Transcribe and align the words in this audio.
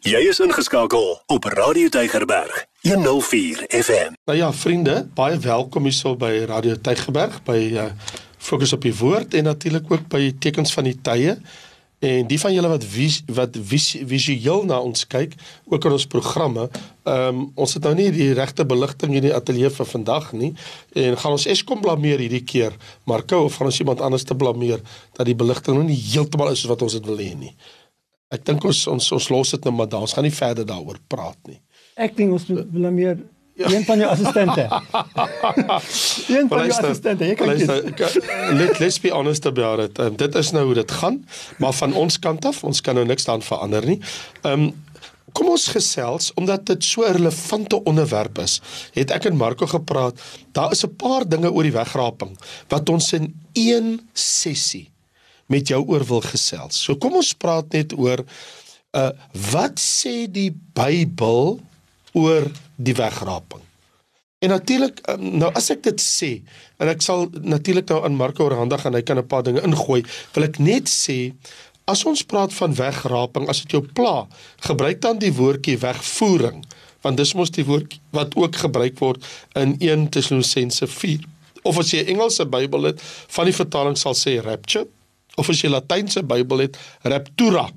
Jy 0.00 0.20
is 0.30 0.38
ingeskakel 0.40 1.18
op 1.28 1.44
Radio 1.44 1.90
Tygerberg 1.92 2.62
104 2.88 3.66
FM. 3.68 4.14
Nou 4.24 4.36
ja, 4.38 4.46
vriende, 4.52 4.94
baie 5.14 5.36
welkom 5.38 5.84
hierso 5.84 6.14
by 6.16 6.30
Radio 6.48 6.78
Tygerberg 6.80 7.42
by 7.44 7.58
uh, 7.74 7.84
Fokus 8.40 8.72
op 8.72 8.86
die 8.86 8.94
Woord 8.96 9.36
en 9.36 9.44
natuurlik 9.44 9.90
ook 9.92 10.06
by 10.08 10.30
Tekens 10.40 10.72
van 10.72 10.88
die 10.88 10.94
Tye. 11.04 11.34
En 12.00 12.30
die 12.30 12.38
van 12.40 12.54
julle 12.54 12.70
wat 12.72 12.84
vis, 12.88 13.18
wat 13.28 13.58
vis, 13.60 13.90
visueel 14.08 14.64
na 14.70 14.78
ons 14.80 15.04
kyk, 15.04 15.34
ook 15.68 15.84
in 15.84 15.96
ons 15.98 16.08
programme, 16.08 16.64
ehm 17.04 17.42
um, 17.42 17.42
ons 17.60 17.76
het 17.76 17.84
nou 17.84 17.92
nie 17.98 18.08
die 18.14 18.30
regte 18.38 18.64
beligting 18.64 19.18
in 19.18 19.26
die 19.26 19.34
ateljee 19.36 19.68
vir 19.74 19.90
vandag 19.90 20.30
nie 20.32 20.54
en 20.96 21.18
gaan 21.20 21.36
ons 21.36 21.44
Eskom 21.44 21.84
blameer 21.84 22.24
hierdie 22.24 22.44
keer, 22.44 22.72
Marco 23.04 23.42
of 23.50 23.60
gaan 23.60 23.68
ons 23.68 23.82
iemand 23.84 24.00
anders 24.00 24.24
te 24.24 24.36
blameer 24.36 24.80
dat 25.12 25.28
die 25.28 25.36
beligting 25.36 25.76
nou 25.76 25.84
nie 25.84 26.00
heeltemal 26.08 26.54
is 26.56 26.64
wat 26.72 26.88
ons 26.88 26.96
dit 26.96 27.04
wil 27.04 27.20
hê 27.20 27.34
nie. 27.36 27.52
Ek 28.30 28.44
dink 28.46 28.64
ons 28.64 28.86
ons 28.86 29.12
ons 29.12 29.28
los 29.28 29.50
dit 29.50 29.64
nou 29.64 29.74
maar 29.74 29.88
daar. 29.90 30.06
Ons 30.06 30.14
gaan 30.14 30.26
nie 30.26 30.34
verder 30.34 30.66
daaroor 30.66 30.98
praat 31.10 31.38
nie. 31.50 31.60
Ek 31.96 32.16
dink 32.16 32.32
ons 32.32 32.46
blameer 32.46 33.18
Ja. 33.60 33.68
Een 33.76 33.84
van 33.84 33.98
jou 33.98 34.10
assistente. 34.10 34.60
een 36.36 36.48
van 36.48 36.58
jou 36.64 36.70
assistente. 36.70 37.24
Jy 37.24 37.34
kan 37.34 37.48
dit. 37.48 37.66
Let 38.56 38.78
let's 38.78 39.00
be 39.00 39.10
honest 39.12 39.46
about 39.46 39.82
it. 39.84 39.98
Um, 39.98 40.16
dit 40.16 40.34
is 40.34 40.50
nou 40.50 40.64
hoe 40.64 40.74
dit 40.74 40.90
gaan, 40.90 41.18
maar 41.58 41.72
van 41.76 41.92
ons 41.92 42.18
kant 42.18 42.44
af, 42.48 42.62
ons 42.64 42.80
kan 42.80 42.96
nou 42.96 43.04
niks 43.04 43.28
daan 43.28 43.44
verander 43.44 43.84
nie. 43.84 43.98
Ehm 44.42 44.70
um, 44.70 44.70
kom 45.36 45.46
ons 45.52 45.68
gesels 45.70 46.32
omdat 46.40 46.64
dit 46.66 46.84
so 46.84 47.04
'n 47.06 47.12
relevante 47.12 47.82
onderwerp 47.84 48.38
is. 48.38 48.60
Het 48.92 49.10
ek 49.10 49.24
en 49.24 49.36
Marco 49.36 49.66
gepraat. 49.66 50.20
Daar 50.52 50.72
is 50.72 50.84
'n 50.84 50.96
paar 50.96 51.28
dinge 51.28 51.52
oor 51.52 51.62
die 51.62 51.76
wegraping 51.76 52.38
wat 52.68 52.88
ons 52.88 53.12
in 53.12 53.34
een 53.52 54.00
sessie 54.12 54.90
met 55.50 55.68
jou 55.68 55.82
oor 55.86 56.04
wil 56.06 56.22
gesels. 56.24 56.78
So 56.78 56.96
kom 57.00 57.18
ons 57.20 57.34
praat 57.34 57.72
net 57.76 57.96
oor 57.98 58.24
uh 58.96 59.10
wat 59.52 59.78
sê 59.78 60.26
die 60.26 60.50
Bybel 60.50 61.58
oor 62.18 62.46
die 62.76 62.94
wegraping. 62.94 63.62
En 64.40 64.48
natuurlik 64.48 65.02
um, 65.12 65.26
nou 65.42 65.50
as 65.54 65.68
ek 65.74 65.82
dit 65.84 66.02
sê 66.02 66.30
en 66.80 66.88
ek 66.88 67.02
sal 67.04 67.28
natuurlik 67.44 67.90
nou 67.92 68.00
aan 68.06 68.16
Marco 68.16 68.46
oorhandig 68.46 68.86
en 68.88 68.96
hy 68.96 69.02
kan 69.04 69.18
'n 69.20 69.26
paar 69.28 69.44
dinge 69.44 69.62
ingooi, 69.62 70.02
wil 70.34 70.44
ek 70.48 70.58
net 70.58 70.88
sê 70.88 71.34
as 71.90 72.04
ons 72.06 72.22
praat 72.22 72.52
van 72.54 72.74
wegraping, 72.74 73.48
as 73.48 73.62
dit 73.62 73.74
jou 73.76 73.82
pla, 73.82 74.28
gebruik 74.64 75.00
dan 75.02 75.18
die 75.18 75.32
woordjie 75.34 75.76
wegvoering, 75.78 76.64
want 77.02 77.16
dis 77.16 77.34
mos 77.34 77.50
die 77.50 77.66
woord 77.66 77.98
wat 78.16 78.36
ook 78.36 78.56
gebruik 78.56 78.98
word 78.98 79.24
in 79.58 79.76
1 79.80 80.08
Tessalonisense 80.14 80.86
4. 80.86 81.24
Of 81.62 81.78
as 81.78 81.90
jy 81.92 82.00
'n 82.00 82.14
Engelse 82.14 82.46
Bybel 82.46 82.82
het, 82.82 83.00
van 83.28 83.44
die 83.44 83.54
vertaling 83.54 83.96
sal 83.96 84.14
sê 84.14 84.40
rapture, 84.40 84.86
of 85.36 85.48
as 85.48 85.60
jy 85.62 85.70
Latynse 85.70 86.22
Bybel 86.22 86.58
het, 86.66 86.78
raptura. 87.02 87.68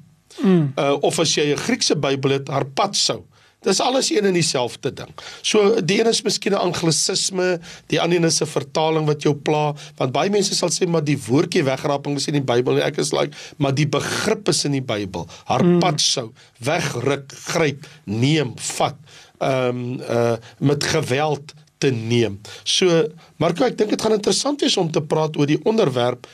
Mm. 0.41 0.73
Uh, 0.75 0.97
of 1.01 1.19
as 1.19 1.35
jy 1.35 1.53
'n 1.53 1.57
Griekse 1.57 1.95
Bybel 1.95 2.31
het, 2.39 2.47
harpazo. 2.47 3.25
Dis 3.63 3.79
alles 3.79 4.09
een 4.11 4.25
en 4.27 4.35
dieselfde 4.35 4.91
ding. 4.93 5.11
So 5.41 5.79
die 5.81 5.99
een 6.01 6.09
is 6.11 6.21
miskien 6.21 6.51
'n 6.51 6.59
anglisisme, 6.59 7.59
die 7.87 8.01
ander 8.01 8.25
is 8.25 8.41
'n 8.41 8.45
vertaling 8.45 9.05
wat 9.05 9.21
jou 9.21 9.35
pla, 9.35 9.73
want 9.97 10.11
baie 10.11 10.29
mense 10.29 10.55
sal 10.55 10.69
sê 10.69 10.87
maar 10.87 11.03
die 11.03 11.17
woordjie 11.17 11.63
wegraping 11.63 12.15
is 12.15 12.27
in 12.27 12.33
die 12.33 12.43
Bybel 12.53 12.77
en 12.77 12.83
ek 12.83 12.97
is 12.97 13.11
like, 13.11 13.35
maar 13.57 13.73
die 13.73 13.87
begrip 13.87 14.47
is 14.47 14.65
in 14.65 14.71
die 14.71 14.81
Bybel. 14.81 15.27
Harpat 15.45 16.01
sou 16.01 16.31
wegruk, 16.59 17.31
gryp, 17.31 17.87
neem, 18.03 18.53
vat. 18.55 18.95
Ehm 19.39 19.69
um, 19.69 20.01
uh 20.01 20.35
met 20.59 20.83
geweld 20.83 21.53
te 21.77 21.91
neem. 21.91 22.39
So 22.63 23.07
Marco, 23.37 23.63
ek 23.63 23.77
dink 23.77 23.89
dit 23.89 24.01
gaan 24.01 24.15
interessant 24.15 24.61
wees 24.61 24.77
om 24.77 24.91
te 24.91 25.01
praat 25.01 25.37
oor 25.37 25.45
die 25.45 25.59
onderwerp 25.63 26.27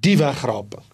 die 0.00 0.16
wegraping. 0.20 0.84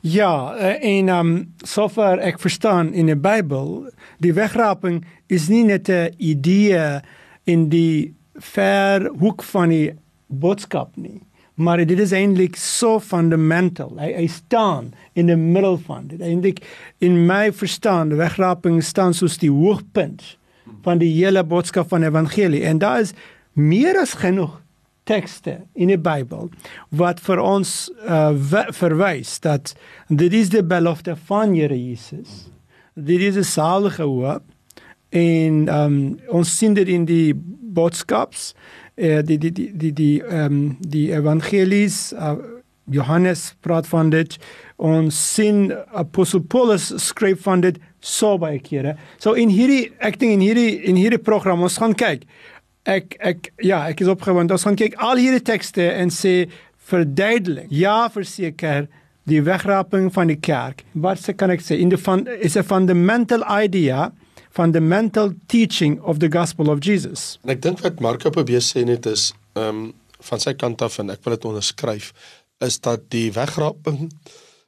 Ja, 0.00 0.54
eh, 0.56 0.98
en 0.98 1.08
um 1.08 1.54
sover 1.64 2.20
ek 2.22 2.38
verstaan 2.38 2.92
in 2.92 3.08
die 3.10 3.18
Bybel, 3.18 3.88
die 4.22 4.34
wegraping 4.36 5.02
is 5.26 5.48
nie 5.48 5.64
net 5.64 5.88
'n 5.88 6.14
idee 6.18 7.00
in 7.44 7.68
die 7.68 8.14
ver 8.38 9.10
hoek 9.18 9.42
van 9.42 9.68
die 9.68 9.94
boodskap 10.26 10.96
nie, 10.96 11.20
maar 11.54 11.84
dit 11.84 11.98
is 11.98 12.12
eintlik 12.12 12.56
so 12.56 13.00
fundamental. 13.00 13.92
Hy, 13.98 14.12
hy 14.12 14.26
staan 14.26 14.92
in 15.14 15.26
die 15.26 15.36
middel 15.36 15.78
van 15.78 16.06
dit. 16.06 16.20
Eintlik 16.20 16.62
in 16.98 17.26
my 17.26 17.52
verstaan, 17.52 18.08
die 18.08 18.18
wegraping 18.18 18.82
staan 18.82 19.14
soos 19.14 19.38
die 19.38 19.50
hoogtepunt 19.50 20.36
van 20.82 20.98
die 20.98 21.12
hele 21.12 21.44
boodskap 21.44 21.88
van 21.88 22.02
evangelie 22.02 22.64
en 22.64 22.78
daar 22.78 23.00
is 23.00 23.14
meer 23.52 23.98
as 24.00 24.14
genoeg 24.14 24.60
tekste 25.08 25.58
in 25.74 25.92
die 25.92 26.00
Bybel 26.00 26.48
wat 26.96 27.20
vir 27.24 27.42
ons 27.42 27.74
uh, 28.08 28.32
verwys 28.72 29.36
dat 29.44 29.74
dit 30.08 30.32
is 30.32 30.52
die 30.54 30.64
belofte 30.64 31.16
van 31.28 31.54
Here 31.54 31.76
Jesus. 31.76 32.48
Dit 32.94 33.20
is 33.20 33.36
'n 33.36 33.44
salige 33.44 34.02
hoop 34.02 34.42
en 35.10 35.68
um, 35.68 36.18
ons 36.28 36.58
sien 36.58 36.74
dit 36.74 36.88
in 36.88 37.04
die 37.04 37.34
boodskaps 37.74 38.54
uh, 38.96 39.20
die 39.22 39.38
die 39.38 39.52
die 39.52 39.70
die 39.76 39.92
die 39.92 40.22
um, 40.22 40.76
die 40.80 41.12
evangelies 41.12 42.12
uh, 42.12 42.36
Johannes 42.90 43.54
praat 43.60 43.86
van 43.88 44.10
dit 44.10 44.36
ons 44.76 45.34
sien 45.34 45.72
apostel 45.92 46.40
Paulus 46.40 46.92
skryf 46.96 47.42
van 47.42 47.60
dit 47.60 47.78
so 48.00 48.38
baie 48.38 48.58
kere. 48.60 48.96
So 49.18 49.32
in 49.32 49.48
hierdie 49.48 49.92
ek 49.98 50.18
dink 50.20 50.36
in 50.36 50.44
hierdie 50.44 50.82
in 50.84 50.96
hierdie 50.96 51.22
program 51.22 51.62
ons 51.62 51.78
gaan 51.80 51.94
kyk 51.94 52.26
ek 52.84 53.16
ek 53.18 53.52
ja, 53.64 53.84
ek 53.88 54.00
is 54.04 54.10
opgewonde. 54.12 54.54
Ons 54.56 54.66
gaan 54.66 54.78
kyk 54.78 54.96
al 55.02 55.20
hierdie 55.20 55.42
tekste 55.44 55.86
en 55.92 56.12
sê 56.12 56.50
verduidelik. 56.90 57.70
Ja, 57.72 58.08
verseker 58.12 58.88
die 59.28 59.40
wegraping 59.44 60.10
van 60.12 60.28
die 60.28 60.40
kerk. 60.40 60.84
Wat 60.92 61.18
se 61.22 61.32
kan 61.32 61.50
ek 61.50 61.64
sê? 61.64 61.78
In 61.80 61.88
die 61.88 62.00
van 62.00 62.26
is 62.40 62.56
'n 62.56 62.62
fundamental 62.62 63.42
idea 63.48 64.12
fundamental 64.54 65.32
teaching 65.46 66.00
of 66.02 66.18
the 66.18 66.28
gospel 66.28 66.70
of 66.70 66.78
Jesus. 66.84 67.38
En 67.42 67.50
ek 67.50 67.62
dink 67.62 67.80
wat 67.82 68.00
Marko 68.00 68.30
probeer 68.30 68.62
sê 68.62 68.84
net 68.86 69.06
is 69.10 69.32
ehm 69.58 69.68
um, 69.68 69.92
van 70.24 70.40
sy 70.40 70.54
kant 70.56 70.80
af 70.80 70.98
en 71.02 71.10
ek 71.10 71.20
wil 71.24 71.34
dit 71.34 71.44
onderskryf 71.44 72.12
is 72.64 72.78
dat 72.80 73.02
die 73.12 73.28
wegraping 73.34 74.08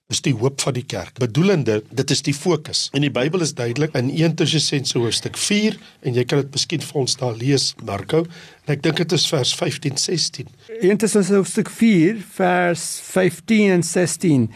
is 0.07 0.21
die 0.23 0.35
hoop 0.39 0.61
van 0.63 0.77
die 0.77 0.85
kerk. 0.87 1.17
Bedoelende, 1.19 1.81
dit 1.91 2.11
is 2.15 2.21
die 2.23 2.35
fokus. 2.35 2.85
En 2.95 3.03
die 3.03 3.11
Bybel 3.11 3.43
is 3.43 3.57
duidelik 3.59 3.97
in 3.99 4.13
1 4.15 4.37
Tessalonisense 4.39 5.01
hoofstuk 5.03 5.39
4 5.41 5.75
en 6.07 6.15
jy 6.15 6.25
kan 6.31 6.45
dit 6.45 6.53
miskien 6.55 6.85
vir 6.85 7.01
ons 7.03 7.19
daar 7.19 7.35
lees, 7.35 7.73
Marko. 7.83 8.23
En 8.67 8.75
ek 8.77 8.85
dink 8.87 9.03
dit 9.03 9.17
is 9.19 9.27
vers 9.33 9.55
15 9.59 9.99
16. 9.99 10.55
1 10.79 11.03
Tessalonisense 11.03 11.41
hoofstuk 11.41 11.73
4 11.75 12.23
vers 12.39 12.87
15 13.09 13.75
en 13.81 13.87
16. 13.91 14.47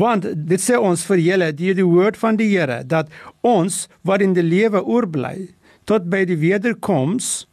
Want 0.00 0.30
dit 0.32 0.64
sê 0.64 0.80
ons 0.80 1.04
vir 1.10 1.24
julle 1.26 1.52
deur 1.60 1.78
die 1.82 1.88
woord 1.92 2.16
van 2.24 2.40
die 2.40 2.48
Here 2.54 2.80
dat 2.88 3.12
ons 3.44 3.84
wat 4.00 4.24
in 4.24 4.32
die 4.36 4.48
lewe 4.48 4.80
oorbly 4.80 5.50
tot 5.84 6.08
by 6.08 6.24
die 6.24 6.40
wederkoms 6.40 7.44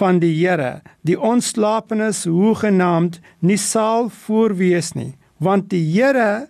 van 0.00 0.22
die 0.24 0.32
Here, 0.40 0.78
die 1.04 1.20
onslapenes 1.20 2.24
hoegenaamd 2.24 3.20
nie 3.44 3.60
sal 3.60 4.08
voorwees 4.24 4.94
nie, 4.96 5.18
want 5.36 5.68
die 5.68 5.84
Here 5.92 6.48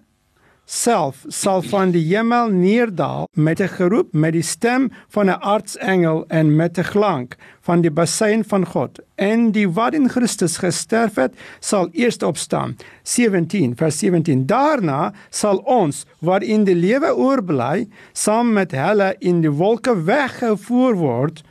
self 0.69 1.23
sal 1.33 1.62
van 1.65 1.95
die 1.95 2.03
hemel 2.11 2.51
neerdal 2.53 3.29
met 3.33 3.61
'n 3.61 3.73
geroep 3.79 4.12
met 4.12 4.33
die 4.33 4.43
stem 4.43 4.91
van 5.09 5.27
'n 5.31 5.41
aartsengel 5.41 6.25
en 6.29 6.56
met 6.56 6.79
'n 6.79 6.83
klank 6.83 7.37
van 7.61 7.81
die 7.81 7.91
bassein 7.91 8.45
van 8.45 8.67
God. 8.67 9.01
En 9.17 9.51
die 9.51 9.69
wat 9.69 9.95
in 9.95 10.09
Christus 10.09 10.57
gesterf 10.57 11.15
het 11.15 11.34
sal 11.61 11.89
eers 11.93 12.19
opstaan. 12.19 12.77
17 13.03 13.77
vers 13.77 13.99
17 13.99 14.47
daarna 14.47 15.12
sal 15.31 15.57
ons 15.57 16.05
wat 16.19 16.43
in 16.43 16.65
die 16.65 16.75
lewe 16.75 17.17
oorbly 17.17 17.89
saam 18.12 18.53
met 18.53 18.73
hulle 18.73 19.17
in 19.19 19.41
die 19.41 19.51
wolke 19.51 20.03
weggevoer 20.05 20.95
word 20.95 21.43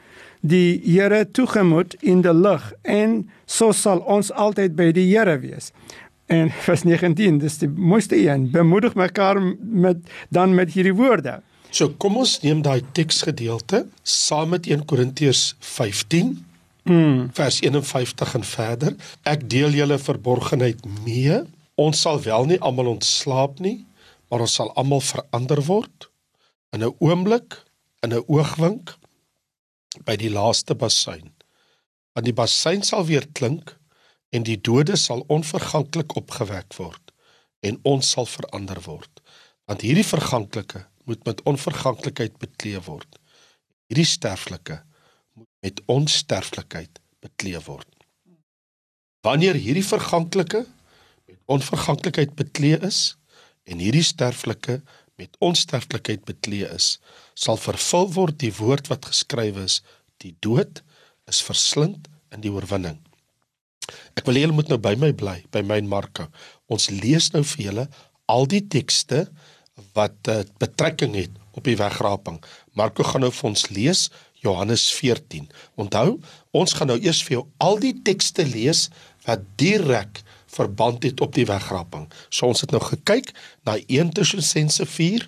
die 0.41 0.81
Here 0.83 1.31
toegemoet 1.31 1.95
in 2.00 2.22
die 2.22 2.33
lug. 2.33 2.73
En 2.81 3.29
so 3.45 3.72
sal 3.72 3.97
ons 3.97 4.31
altyd 4.31 4.75
by 4.75 4.91
die 4.91 5.17
Here 5.17 5.39
wees 5.39 5.72
En 6.27 6.49
vers 6.51 6.83
19, 6.83 7.38
dis 7.39 7.57
die 7.61 7.69
mooiste 7.69 8.17
een. 8.19 8.49
Bemoedig 8.51 8.95
mekaar 8.99 9.39
met 9.59 9.97
dan 10.29 10.55
met 10.55 10.73
hierdie 10.75 10.95
woorde. 10.95 11.39
So 11.71 11.93
kom 11.99 12.17
ons 12.19 12.39
neem 12.43 12.61
daai 12.63 12.81
teksgedeelte 12.95 13.85
saam 14.03 14.51
met 14.56 14.68
1 14.68 14.83
Korintiërs 14.88 15.56
15 15.59 16.33
mm. 16.83 17.29
vers 17.38 17.62
51 17.63 18.35
en 18.39 18.44
verder. 18.44 18.95
Ek 19.24 19.47
deel 19.50 19.75
julle 19.79 20.00
verborgenheid 20.00 20.83
mee. 21.06 21.39
Ons 21.79 22.03
sal 22.03 22.19
wel 22.24 22.51
nie 22.51 22.59
almal 22.59 22.91
ontslaap 22.97 23.59
nie, 23.63 23.85
maar 24.27 24.44
ons 24.44 24.59
sal 24.59 24.74
almal 24.75 25.03
verander 25.03 25.63
word 25.68 26.09
in 26.75 26.83
'n 26.83 26.95
oomblik, 27.00 27.63
in 28.03 28.13
'n 28.13 28.24
oogwink 28.27 28.97
by 30.03 30.15
die 30.15 30.31
laaste 30.31 30.75
bassein. 30.75 31.31
Want 32.13 32.25
die 32.25 32.35
bassein 32.35 32.83
sal 32.83 33.06
weer 33.06 33.27
klink 33.33 33.77
en 34.29 34.44
die 34.44 34.59
dode 34.62 34.97
sal 35.00 35.24
onverganklik 35.33 36.15
opgewek 36.19 36.75
word 36.77 37.13
en 37.65 37.79
ons 37.89 38.09
sal 38.13 38.27
verander 38.29 38.79
word. 38.85 39.21
Want 39.68 39.83
hierdie 39.83 40.06
verganklike 40.06 40.85
moet 41.07 41.24
met 41.25 41.41
onverganklikheid 41.47 42.38
bekleed 42.41 42.85
word. 42.85 43.19
Hierdie 43.88 44.07
sterflike 44.07 44.81
moet 45.33 45.50
met 45.63 45.81
onsterflikheid 45.91 47.00
bekleed 47.24 47.63
word. 47.65 47.88
Wanneer 49.25 49.57
hierdie 49.59 49.85
verganklike 49.85 50.65
met 51.27 51.39
onverganklikheid 51.45 52.35
bekleed 52.35 52.83
is 52.88 53.15
en 53.68 53.81
hierdie 53.83 54.06
sterflike 54.06 54.81
met 55.18 55.39
onsterflikheid 55.44 56.24
bekleed 56.27 56.71
is 56.75 56.97
sal 57.33 57.57
vervul 57.62 58.12
word 58.13 58.39
die 58.44 58.53
woord 58.59 58.91
wat 58.91 59.09
geskrywe 59.09 59.65
is: 59.65 59.81
Die 60.24 60.35
dood 60.39 60.83
is 61.27 61.41
verslind 61.44 62.07
in 62.33 62.44
die 62.44 62.51
oorwinning. 62.53 63.00
Ek 64.18 64.25
wil 64.28 64.39
hê 64.39 64.45
julle 64.45 64.57
moet 64.57 64.72
nou 64.72 64.80
by 64.81 64.95
my 65.00 65.12
bly, 65.18 65.39
by 65.54 65.63
my 65.66 65.80
en 65.81 65.89
Marko. 65.92 66.28
Ons 66.72 66.89
lees 66.92 67.31
nou 67.34 67.44
vir 67.56 67.66
julle 67.69 67.88
al 68.28 68.48
die 68.51 68.63
tekste 68.68 69.25
wat 69.98 70.30
uh, 70.31 70.42
betrekking 70.62 71.16
het 71.18 71.34
op 71.57 71.66
die 71.68 71.78
wegraping. 71.80 72.42
Marko 72.78 73.06
gaan 73.06 73.25
nou 73.25 73.31
vir 73.34 73.50
ons 73.50 73.68
lees 73.74 74.07
Johannes 74.44 74.86
14. 74.94 75.48
Onthou, 75.80 76.18
ons 76.56 76.74
gaan 76.78 76.92
nou 76.92 76.98
eers 77.01 77.24
vir 77.25 77.39
jou 77.39 77.44
al 77.63 77.80
die 77.81 77.95
tekste 78.06 78.45
lees 78.45 78.88
wat 79.25 79.45
direk 79.60 80.22
verband 80.57 81.04
het 81.04 81.22
op 81.22 81.34
die 81.36 81.48
wegraping. 81.48 82.07
So 82.30 82.50
ons 82.50 82.63
het 82.63 82.74
nou 82.74 82.81
gekyk 82.84 83.34
na 83.68 83.78
1 83.88 84.13
Tessalonisense 84.18 84.86
4. 84.86 85.28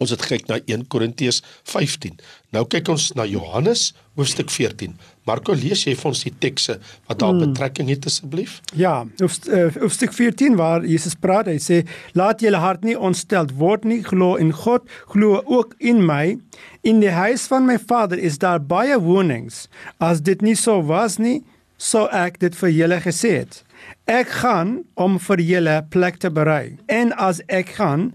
Ons 0.00 0.14
het 0.14 0.22
gekyk 0.24 0.46
na 0.48 0.56
1 0.64 0.86
Korintiërs 0.88 1.42
15. 1.68 2.14
Nou 2.56 2.64
kyk 2.72 2.88
ons 2.88 3.10
na 3.18 3.26
Johannes 3.28 3.90
hoofstuk 4.16 4.48
14. 4.52 4.94
Marko, 5.28 5.52
lees 5.52 5.84
jy 5.84 5.92
vir 5.98 6.08
ons 6.10 6.22
die 6.24 6.32
tekste 6.42 6.78
wat 7.08 7.20
daar 7.20 7.34
hmm. 7.34 7.50
betrekking 7.50 7.90
het 7.92 8.08
asseblief? 8.08 8.58
Ja, 8.80 9.04
hoofstuk 9.20 10.16
14 10.16 10.56
waar 10.60 10.86
Jesus 10.88 11.18
praat, 11.20 11.52
hy 11.52 11.60
sê: 11.60 11.82
"Laat 12.16 12.40
julle 12.40 12.62
hart 12.64 12.84
nie 12.88 12.96
ontstel 12.96 13.52
word 13.60 13.84
nie, 13.84 14.00
glo 14.06 14.34
in 14.40 14.54
God, 14.56 14.88
glo 15.12 15.42
ook 15.44 15.76
in 15.78 16.04
my. 16.06 16.38
In 16.82 17.04
die 17.04 17.12
huis 17.12 17.46
van 17.52 17.68
my 17.68 17.76
Vader 17.78 18.18
is 18.18 18.40
daar 18.40 18.60
baie 18.60 18.96
wonings. 19.00 19.68
As 20.00 20.24
dit 20.24 20.40
nie 20.42 20.56
so 20.56 20.80
was 20.80 21.18
nie, 21.20 21.42
sou 21.76 22.08
ek 22.08 22.40
dit 22.40 22.56
vir 22.56 22.70
julle 22.70 23.00
gesê 23.04 23.36
het." 23.44 23.64
Ek 24.10 24.28
gaan 24.42 24.80
om 24.94 25.18
vir 25.18 25.40
julle 25.40 25.80
plek 25.90 26.18
te 26.20 26.30
berei. 26.30 26.78
En 26.88 27.12
as 27.16 27.40
ek 27.48 27.76
gaan 27.78 28.10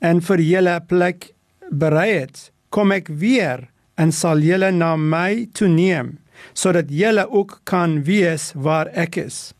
en 0.00 0.20
vir 0.24 0.42
julle 0.44 0.76
plek 0.88 1.30
berei 1.70 2.10
het, 2.22 2.48
kom 2.70 2.92
ek 2.92 3.08
weer 3.08 3.68
en 4.00 4.12
sal 4.12 4.42
julle 4.44 4.70
na 4.72 4.94
my 4.96 5.46
toe 5.56 5.68
neem, 5.68 6.16
sodat 6.56 6.90
julle 6.92 7.26
ook 7.28 7.60
kan 7.68 8.00
weet 8.06 8.52
waar 8.54 8.90
ek 8.96 9.20
is. 9.26 9.50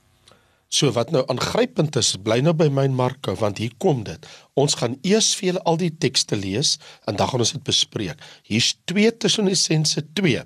So 0.70 0.92
wat 0.94 1.10
nou 1.10 1.24
aangrypend 1.26 1.96
is, 1.98 2.12
bly 2.14 2.38
nou 2.46 2.54
by 2.54 2.68
my 2.70 2.86
Marko 2.94 3.34
want 3.34 3.58
hier 3.58 3.74
kom 3.82 4.04
dit. 4.06 4.26
Ons 4.54 4.76
gaan 4.78 4.94
eers 5.02 5.32
vir 5.34 5.50
julle 5.50 5.64
al 5.66 5.80
die 5.80 5.90
tekste 5.90 6.38
lees 6.38 6.76
en 7.10 7.18
dan 7.18 7.26
gaan 7.26 7.42
ons 7.42 7.56
dit 7.56 7.64
bespreek. 7.66 8.20
Hier's 8.46 8.76
2 8.86 9.10
Tessalonisense 9.18 10.04
2 10.14 10.44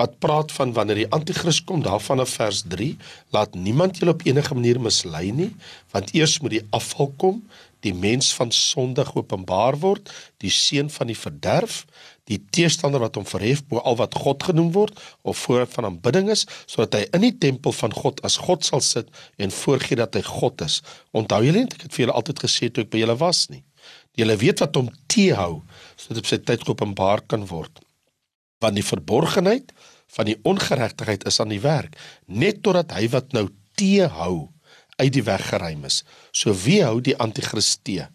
wat 0.00 0.18
praat 0.20 0.52
van 0.52 0.72
wanneer 0.76 1.02
die 1.02 1.12
anti-kris 1.18 1.62
kom 1.64 1.84
daarvan 1.84 2.20
in 2.24 2.32
vers 2.32 2.64
3 2.74 2.90
laat 3.36 3.54
niemand 3.54 4.00
julle 4.00 4.16
op 4.16 4.26
enige 4.28 4.54
manier 4.54 4.80
mislei 4.80 5.30
nie 5.32 5.52
want 5.94 6.12
eers 6.14 6.38
moet 6.44 6.58
die 6.58 6.66
afval 6.78 7.12
kom 7.22 7.40
die 7.86 7.94
mens 7.94 8.32
van 8.34 8.52
sonde 8.52 9.04
geopenbaar 9.08 9.78
word 9.84 10.12
die 10.44 10.52
seun 10.52 10.90
van 10.92 11.12
die 11.12 11.18
verderf 11.18 11.84
die 12.30 12.38
teestander 12.50 13.02
wat 13.02 13.16
hom 13.18 13.26
verhef 13.28 13.62
bo 13.70 13.80
al 13.86 13.98
wat 14.00 14.16
God 14.18 14.48
genoem 14.48 14.72
word 14.74 14.98
of 15.22 15.38
voor 15.44 15.66
van 15.76 15.90
aanbidding 15.90 16.30
is 16.34 16.44
sodat 16.66 16.98
hy 16.98 17.02
in 17.18 17.26
die 17.28 17.36
tempel 17.46 17.74
van 17.76 17.94
God 17.94 18.22
as 18.26 18.38
God 18.42 18.66
sal 18.66 18.82
sit 18.84 19.10
en 19.38 19.54
voorgee 19.54 19.98
dat 20.00 20.18
hy 20.18 20.24
God 20.26 20.66
is. 20.66 20.80
Onthou 21.14 21.42
julle 21.46 21.64
net 21.64 21.78
ek 21.78 21.86
het 21.86 21.94
vir 21.94 22.06
julle 22.06 22.18
altyd 22.18 22.44
gesê 22.48 22.70
toe 22.70 22.86
ek 22.86 22.92
by 22.94 23.04
julle 23.04 23.18
was 23.22 23.46
nie. 23.52 23.62
Julle 24.18 24.38
weet 24.42 24.62
wat 24.64 24.78
hom 24.78 24.90
teehou 25.12 25.60
sodat 25.94 26.24
op 26.24 26.30
sy 26.32 26.42
tyd 26.42 26.66
geopenbaar 26.66 27.22
kan 27.30 27.46
word 27.50 27.85
want 28.62 28.78
die 28.78 28.86
verborgenheid 28.86 29.72
van 30.16 30.28
die 30.28 30.38
ongeregtigheid 30.46 31.26
is 31.28 31.40
aan 31.40 31.52
die 31.52 31.62
werk 31.62 31.96
net 32.26 32.62
totdat 32.62 32.94
hy 32.96 33.08
wat 33.12 33.34
nou 33.36 33.48
teehou 33.76 34.48
uit 34.96 35.12
die 35.12 35.24
weg 35.26 35.42
geruim 35.50 35.84
is. 35.84 36.02
So 36.32 36.54
wie 36.64 36.80
hou 36.84 37.00
die 37.04 37.16
anti-kris 37.20 37.74
te? 37.84 38.06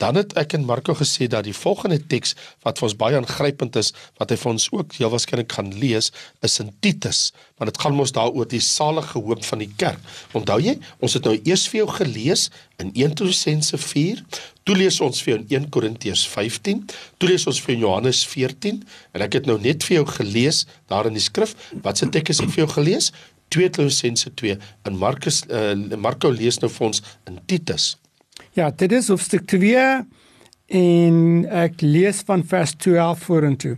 Dan 0.00 0.16
het 0.16 0.32
ek 0.40 0.54
en 0.56 0.64
Marco 0.64 0.94
gesê 0.96 1.26
dat 1.28 1.44
die 1.44 1.56
volgende 1.56 1.98
teks 2.00 2.32
wat 2.64 2.78
vir 2.80 2.86
ons 2.88 2.96
baie 2.96 3.18
aangrypend 3.18 3.76
is, 3.76 3.90
wat 4.16 4.32
hy 4.32 4.38
vir 4.40 4.50
ons 4.54 4.68
ook 4.72 4.96
heel 4.96 5.12
waarskynlik 5.12 5.52
gaan 5.52 5.68
lees, 5.76 6.08
is 6.46 6.56
in 6.62 6.70
Titus, 6.80 7.20
want 7.60 7.68
dit 7.68 7.80
gaan 7.82 7.98
mos 7.98 8.14
daaroor 8.16 8.48
die 8.48 8.62
salige 8.64 9.20
hoop 9.20 9.44
van 9.44 9.60
die 9.60 9.68
kerk. 9.82 10.00
Onthou 10.32 10.56
jy, 10.64 10.78
ons 11.04 11.18
het 11.18 11.28
nou 11.28 11.36
eers 11.36 11.66
vir 11.68 11.82
jou 11.82 11.90
gelees 11.98 12.48
in 12.80 12.94
1 12.94 13.18
Tessalonisense 13.20 13.82
4, 13.84 14.24
toe 14.64 14.78
lees 14.78 15.02
ons 15.04 15.20
vir 15.20 15.34
jou 15.34 15.38
in 15.42 15.48
1 15.60 15.70
Korintiërs 15.76 16.24
15, 16.32 16.86
toe 17.20 17.28
lees 17.28 17.44
ons 17.50 17.60
vir 17.68 17.76
Johannes 17.76 18.24
14 18.24 18.80
en 19.12 19.28
ek 19.28 19.36
het 19.36 19.52
nou 19.52 19.60
net 19.60 19.84
vir 19.84 20.00
jou 20.00 20.08
gelees 20.16 20.64
daar 20.88 21.12
in 21.12 21.18
die 21.18 21.28
skrif, 21.28 21.52
wat 21.84 22.00
se 22.00 22.08
teks 22.08 22.40
ek 22.40 22.54
vir 22.54 22.64
jou 22.64 22.72
gelees? 22.78 23.12
2 23.52 23.68
Tessalonisense 23.68 24.32
2 24.40 24.56
en 24.88 24.96
Markus 24.96 25.44
uh, 25.50 25.74
Marco 25.98 26.30
lees 26.32 26.62
nou 26.62 26.72
vir 26.72 26.92
ons 26.92 27.02
in 27.28 27.42
Titus. 27.50 27.96
Ja, 28.52 28.72
dit 28.74 28.90
is 28.92 29.06
hoofstuk 29.08 29.44
2 29.46 29.78
en 30.74 31.18
ek 31.54 31.84
lees 31.86 32.18
van 32.26 32.40
vers 32.42 32.72
12 32.82 33.20
vorentoe. 33.28 33.76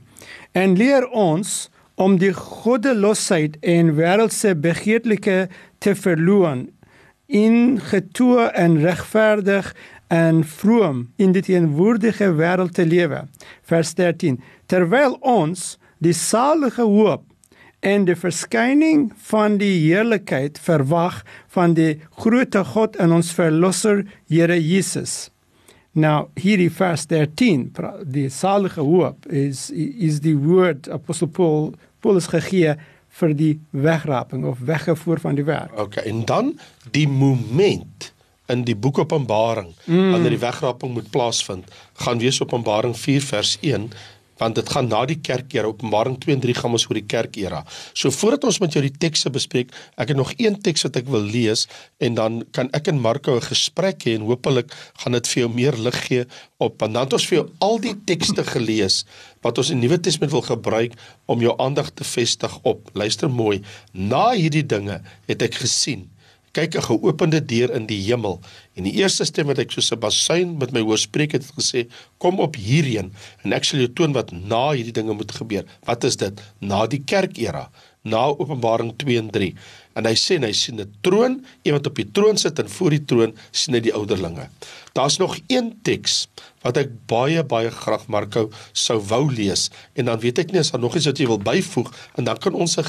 En 0.56 0.76
leer 0.80 1.04
ons 1.08 1.50
om 2.00 2.14
die 2.16 2.32
goddelosheid 2.32 3.58
en 3.60 3.90
wêreldse 3.98 4.54
begeerlike 4.56 5.50
te 5.84 5.92
verloon 5.92 6.70
in 7.28 7.82
getoe 7.84 8.48
en 8.56 8.78
regverdig 8.80 9.74
en 10.08 10.40
vroom 10.40 11.04
in 11.20 11.36
die 11.36 11.44
teenwoordige 11.44 12.30
wêreld 12.40 12.72
te 12.80 12.88
lewe. 12.88 13.26
Vers 13.68 13.92
13. 14.00 14.40
Terwyl 14.72 15.18
ons 15.20 15.74
die 16.00 16.16
salige 16.16 16.88
hoop 16.88 17.28
en 17.82 18.06
die 18.06 18.16
verskyning 18.16 19.08
van 19.28 19.58
die 19.58 19.74
heerlikheid 19.82 20.58
verwag 20.62 21.22
van 21.54 21.74
die 21.74 21.96
grootte 22.22 22.62
God 22.70 22.96
en 23.02 23.14
ons 23.18 23.32
verlosser 23.34 24.04
Here 24.30 24.58
Jesus. 24.58 25.32
Nou 25.92 26.30
hierdie 26.40 26.70
vers 26.72 27.04
13, 27.10 27.66
die 28.08 28.28
salige 28.32 28.80
hoop 28.86 29.26
is 29.26 29.66
is 29.74 30.22
die 30.24 30.36
woord 30.38 30.88
apostel 30.94 31.28
Paul 31.28 31.72
Paulus 32.02 32.30
gegee 32.30 32.76
vir 33.18 33.34
die 33.36 33.52
wegraping 33.70 34.46
of 34.48 34.62
weggevoer 34.64 35.20
van 35.20 35.36
die 35.36 35.44
werk. 35.44 35.74
Okay, 35.76 36.06
en 36.08 36.24
dan 36.24 36.54
die 36.94 37.08
moment 37.08 38.12
in 38.50 38.64
die 38.64 38.76
boek 38.76 39.02
Openbaring 39.02 39.74
mm. 39.84 40.10
wanneer 40.14 40.34
die 40.34 40.42
wegraping 40.42 40.94
moet 40.94 41.10
plaasvind, 41.10 41.68
gaan 42.04 42.22
wees 42.22 42.40
Openbaring 42.42 42.96
4 42.96 43.26
vers 43.26 43.58
1 43.60 43.90
want 44.42 44.58
dit 44.58 44.72
gaan 44.74 44.90
na 44.90 45.04
die 45.06 45.18
kerkera 45.22 45.70
Openbaring 45.70 46.18
2 46.22 46.34
en 46.36 46.42
3 46.42 46.56
gaan 46.58 46.76
ons 46.78 46.86
oor 46.90 46.98
die 46.98 47.06
kerkera. 47.14 47.62
So 47.94 48.10
voordat 48.10 48.46
ons 48.48 48.58
met 48.62 48.74
jou 48.74 48.82
die 48.84 48.94
tekste 49.04 49.30
bespreek, 49.34 49.70
ek 50.00 50.12
het 50.12 50.18
nog 50.18 50.34
een 50.36 50.58
teks 50.66 50.86
wat 50.88 50.98
ek 50.98 51.10
wil 51.12 51.22
lees 51.22 51.68
en 52.02 52.18
dan 52.18 52.40
kan 52.56 52.70
ek 52.76 52.90
en 52.90 53.00
Marco 53.00 53.36
'n 53.36 53.48
gesprek 53.48 54.04
hê 54.06 54.16
en 54.18 54.26
hopelik 54.26 54.72
gaan 55.02 55.12
dit 55.12 55.28
vir 55.28 55.40
jou 55.42 55.50
meer 55.54 55.76
lig 55.78 55.98
gee 56.08 56.24
op 56.58 56.80
want 56.80 56.94
dan 56.94 57.04
het 57.04 57.12
ons 57.12 57.26
vir 57.26 57.38
jou 57.38 57.46
al 57.60 57.78
die 57.78 57.96
tekste 58.06 58.44
gelees 58.44 59.04
wat 59.42 59.58
ons 59.58 59.70
in 59.70 59.80
die 59.80 59.88
Nuwe 59.88 60.00
Testament 60.00 60.32
wil 60.32 60.46
gebruik 60.46 60.92
om 61.26 61.40
jou 61.40 61.54
aandag 61.58 61.90
te 61.90 62.04
vestig 62.04 62.58
op. 62.62 62.90
Luister 62.94 63.30
mooi. 63.30 63.62
Na 63.92 64.32
hierdie 64.32 64.66
dinge 64.66 65.02
het 65.26 65.42
ek 65.42 65.54
gesien 65.54 66.11
kyk 66.52 66.76
'n 66.76 66.82
geopende 66.88 67.40
deur 67.44 67.70
in 67.72 67.86
die 67.86 68.00
hemel. 68.02 68.40
En 68.76 68.84
die 68.84 68.92
eerste 68.92 69.24
stem 69.24 69.46
wat 69.46 69.58
ek 69.58 69.70
soos 69.70 69.92
'n 69.92 69.98
basuin 69.98 70.56
met 70.58 70.72
my 70.72 70.80
hoor 70.80 70.98
spreek 70.98 71.32
het 71.32 71.44
gesê 71.56 71.88
kom 72.18 72.40
op 72.40 72.56
hierheen 72.56 73.12
en 73.44 73.52
ek 73.52 73.64
sal 73.64 73.78
jou 73.78 73.92
toon 73.92 74.12
wat 74.12 74.32
na 74.32 74.72
hierdie 74.72 74.92
dinge 74.92 75.14
moet 75.14 75.32
gebeur. 75.32 75.64
Wat 75.84 76.04
is 76.04 76.16
dit? 76.16 76.40
Na 76.60 76.86
die 76.86 77.02
kerkera 77.04 77.70
na 78.02 78.26
Openbaring 78.32 78.92
2 78.98 79.18
en 79.18 79.30
3 79.30 79.54
en 79.98 80.08
hy 80.08 80.14
sê 80.16 80.38
en 80.38 80.46
hy 80.46 80.52
sien 80.56 80.80
'n 80.80 80.90
troon 81.04 81.44
iemand 81.62 81.86
op 81.86 81.96
die 81.96 82.08
troon 82.10 82.36
sit 82.36 82.58
en 82.58 82.68
voor 82.68 82.90
die 82.90 83.04
troon 83.04 83.34
sien 83.52 83.74
hy 83.74 83.80
die 83.80 83.94
ouderlinge. 83.94 84.48
Daar's 84.94 85.18
nog 85.18 85.36
een 85.48 85.72
teks 85.82 86.28
wat 86.62 86.76
ek 86.76 86.90
baie 87.06 87.42
baie 87.44 87.70
graag 87.70 88.06
Marko 88.08 88.50
sou 88.72 88.98
wou 89.00 89.32
lees. 89.32 89.70
En 89.94 90.04
dan 90.04 90.20
weet 90.20 90.38
ek 90.38 90.52
nie 90.52 90.60
as 90.60 90.70
daar 90.70 90.80
nog 90.80 90.96
iets 90.96 91.06
wat 91.06 91.18
jy 91.18 91.26
wil 91.26 91.38
byvoeg? 91.38 91.90
En 92.16 92.24
dan 92.24 92.38
kan 92.38 92.54
ons 92.54 92.76
'n 92.78 92.84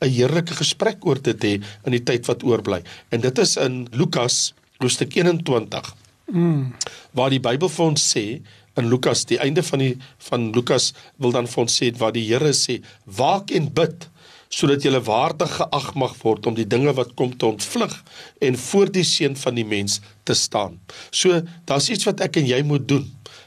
'n 0.00 0.08
heerlike 0.08 0.54
gesprek 0.54 1.04
oor 1.06 1.20
dit 1.22 1.42
hê 1.42 1.62
in 1.84 1.92
die 1.92 2.02
tyd 2.02 2.26
wat 2.26 2.42
oorbly. 2.42 2.82
En 3.10 3.20
dit 3.20 3.38
is 3.38 3.56
in 3.56 3.88
Lukas 3.92 4.54
hoofstuk 4.78 5.14
21 5.14 5.94
mm. 6.26 6.74
waar 7.12 7.30
die 7.30 7.40
Bybel 7.40 7.68
vir 7.68 7.84
ons 7.84 8.16
sê 8.16 8.40
in 8.76 8.88
Lukas 8.88 9.24
die 9.24 9.38
einde 9.38 9.62
van 9.62 9.78
die 9.78 9.96
van 10.28 10.52
Lukas 10.52 10.92
wil 11.16 11.32
dan 11.32 11.46
vir 11.46 11.62
ons 11.64 11.82
sê 11.82 11.90
waar 11.96 12.12
die 12.12 12.26
Here 12.26 12.52
sê 12.52 12.82
waak 13.04 13.50
en 13.50 13.72
bid 13.72 14.08
sodat 14.48 14.84
jy 14.84 15.00
waardig 15.00 15.52
geag 15.58 15.94
mag 15.94 16.14
word 16.22 16.46
om 16.46 16.54
die 16.54 16.66
dinge 16.66 16.92
wat 16.96 17.14
kom 17.14 17.36
te 17.36 17.46
ontvlug 17.46 17.94
en 18.40 18.56
voor 18.56 18.92
die 18.92 19.04
seun 19.04 19.36
van 19.36 19.54
die 19.54 19.66
mens 19.66 20.00
te 20.24 20.34
staan. 20.34 20.80
So 21.10 21.42
daar's 21.64 21.90
iets 21.90 22.06
wat 22.06 22.20
ek 22.20 22.36
en 22.36 22.46
jy 22.46 22.62
moet 22.62 22.88
doen 22.88 23.06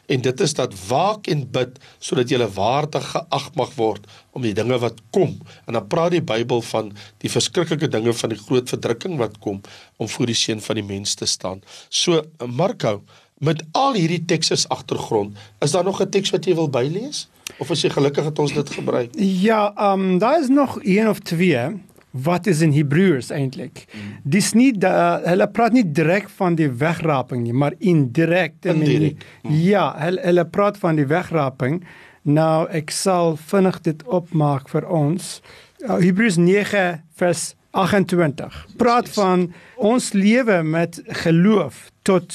en 0.09 0.21
dit 0.25 0.41
is 0.41 0.53
dat 0.57 0.73
waak 0.87 1.27
en 1.29 1.43
bid 1.53 1.77
sodat 2.01 2.31
jy 2.33 2.41
waardig 2.55 3.05
geag 3.13 3.47
mag 3.59 3.73
word 3.77 4.07
om 4.33 4.45
die 4.45 4.55
dinge 4.57 4.79
wat 4.81 5.01
kom. 5.15 5.35
En 5.67 5.77
dan 5.77 5.87
praat 5.91 6.15
die 6.15 6.25
Bybel 6.25 6.63
van 6.71 6.91
die 7.21 7.31
verskriklike 7.31 7.91
dinge 7.93 8.13
van 8.13 8.33
die 8.33 8.39
groot 8.41 8.69
verdrukking 8.71 9.19
wat 9.21 9.37
kom 9.43 9.61
om 9.97 10.09
voor 10.09 10.31
die 10.31 10.37
seun 10.37 10.63
van 10.65 10.81
die 10.81 10.85
mens 10.85 11.15
te 11.19 11.29
staan. 11.29 11.61
So 11.89 12.23
Marko, 12.45 13.03
met 13.39 13.61
al 13.77 13.99
hierdie 13.99 14.23
tekste 14.25 14.57
as 14.57 14.67
agtergrond, 14.73 15.37
is 15.63 15.71
daar 15.71 15.85
nog 15.85 16.01
'n 16.01 16.09
teks 16.09 16.33
wat 16.33 16.45
jy 16.45 16.55
wil 16.55 16.69
bylees? 16.69 17.27
Of 17.59 17.69
is 17.75 17.83
jy 17.83 17.91
gelukkig 17.93 18.23
dat 18.23 18.39
ons 18.39 18.55
dit 18.55 18.73
gebruik? 18.79 19.13
Ja, 19.19 19.69
ehm 19.75 20.09
um, 20.09 20.17
daar 20.17 20.39
is 20.39 20.49
nog 20.49 20.79
een 20.81 21.09
of 21.09 21.19
twee 21.19 21.67
wat 22.11 22.47
is 22.49 22.61
in 22.65 22.71
Hebreërs 22.73 23.29
eintlik. 23.29 23.85
Hmm. 23.91 24.17
Dis 24.23 24.53
nie 24.57 24.71
da, 24.73 25.21
hulle 25.27 25.45
praat 25.47 25.75
nie 25.75 25.85
direk 25.85 26.29
van 26.39 26.55
die 26.57 26.69
wegraping 26.71 27.43
nie, 27.43 27.53
maar 27.53 27.75
indirek. 27.77 28.55
Indirek. 28.65 29.21
Hmm. 29.41 29.57
Ja, 29.61 29.91
hulle, 29.99 30.23
hulle 30.25 30.45
praat 30.45 30.79
van 30.81 30.97
die 30.97 31.05
wegraping 31.05 31.83
Nou 32.27 32.67
ek 32.75 32.91
sal 32.91 33.37
vinnig 33.49 33.79
dit 33.85 34.01
opmaak 34.05 34.67
vir 34.69 34.85
ons. 34.91 35.39
Uh, 35.79 35.97
Hebreërs 36.01 36.37
9 36.37 36.99
vers 37.19 37.43
28. 37.71 38.57
Praat 38.81 39.09
van 39.15 39.49
ons 39.77 40.11
lewe 40.13 40.59
met 40.63 40.99
geloof 41.23 41.87
tot 42.03 42.33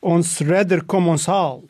ons 0.00 0.38
redder 0.46 0.84
kom 0.86 1.08
ons 1.08 1.26
haal. 1.26 1.64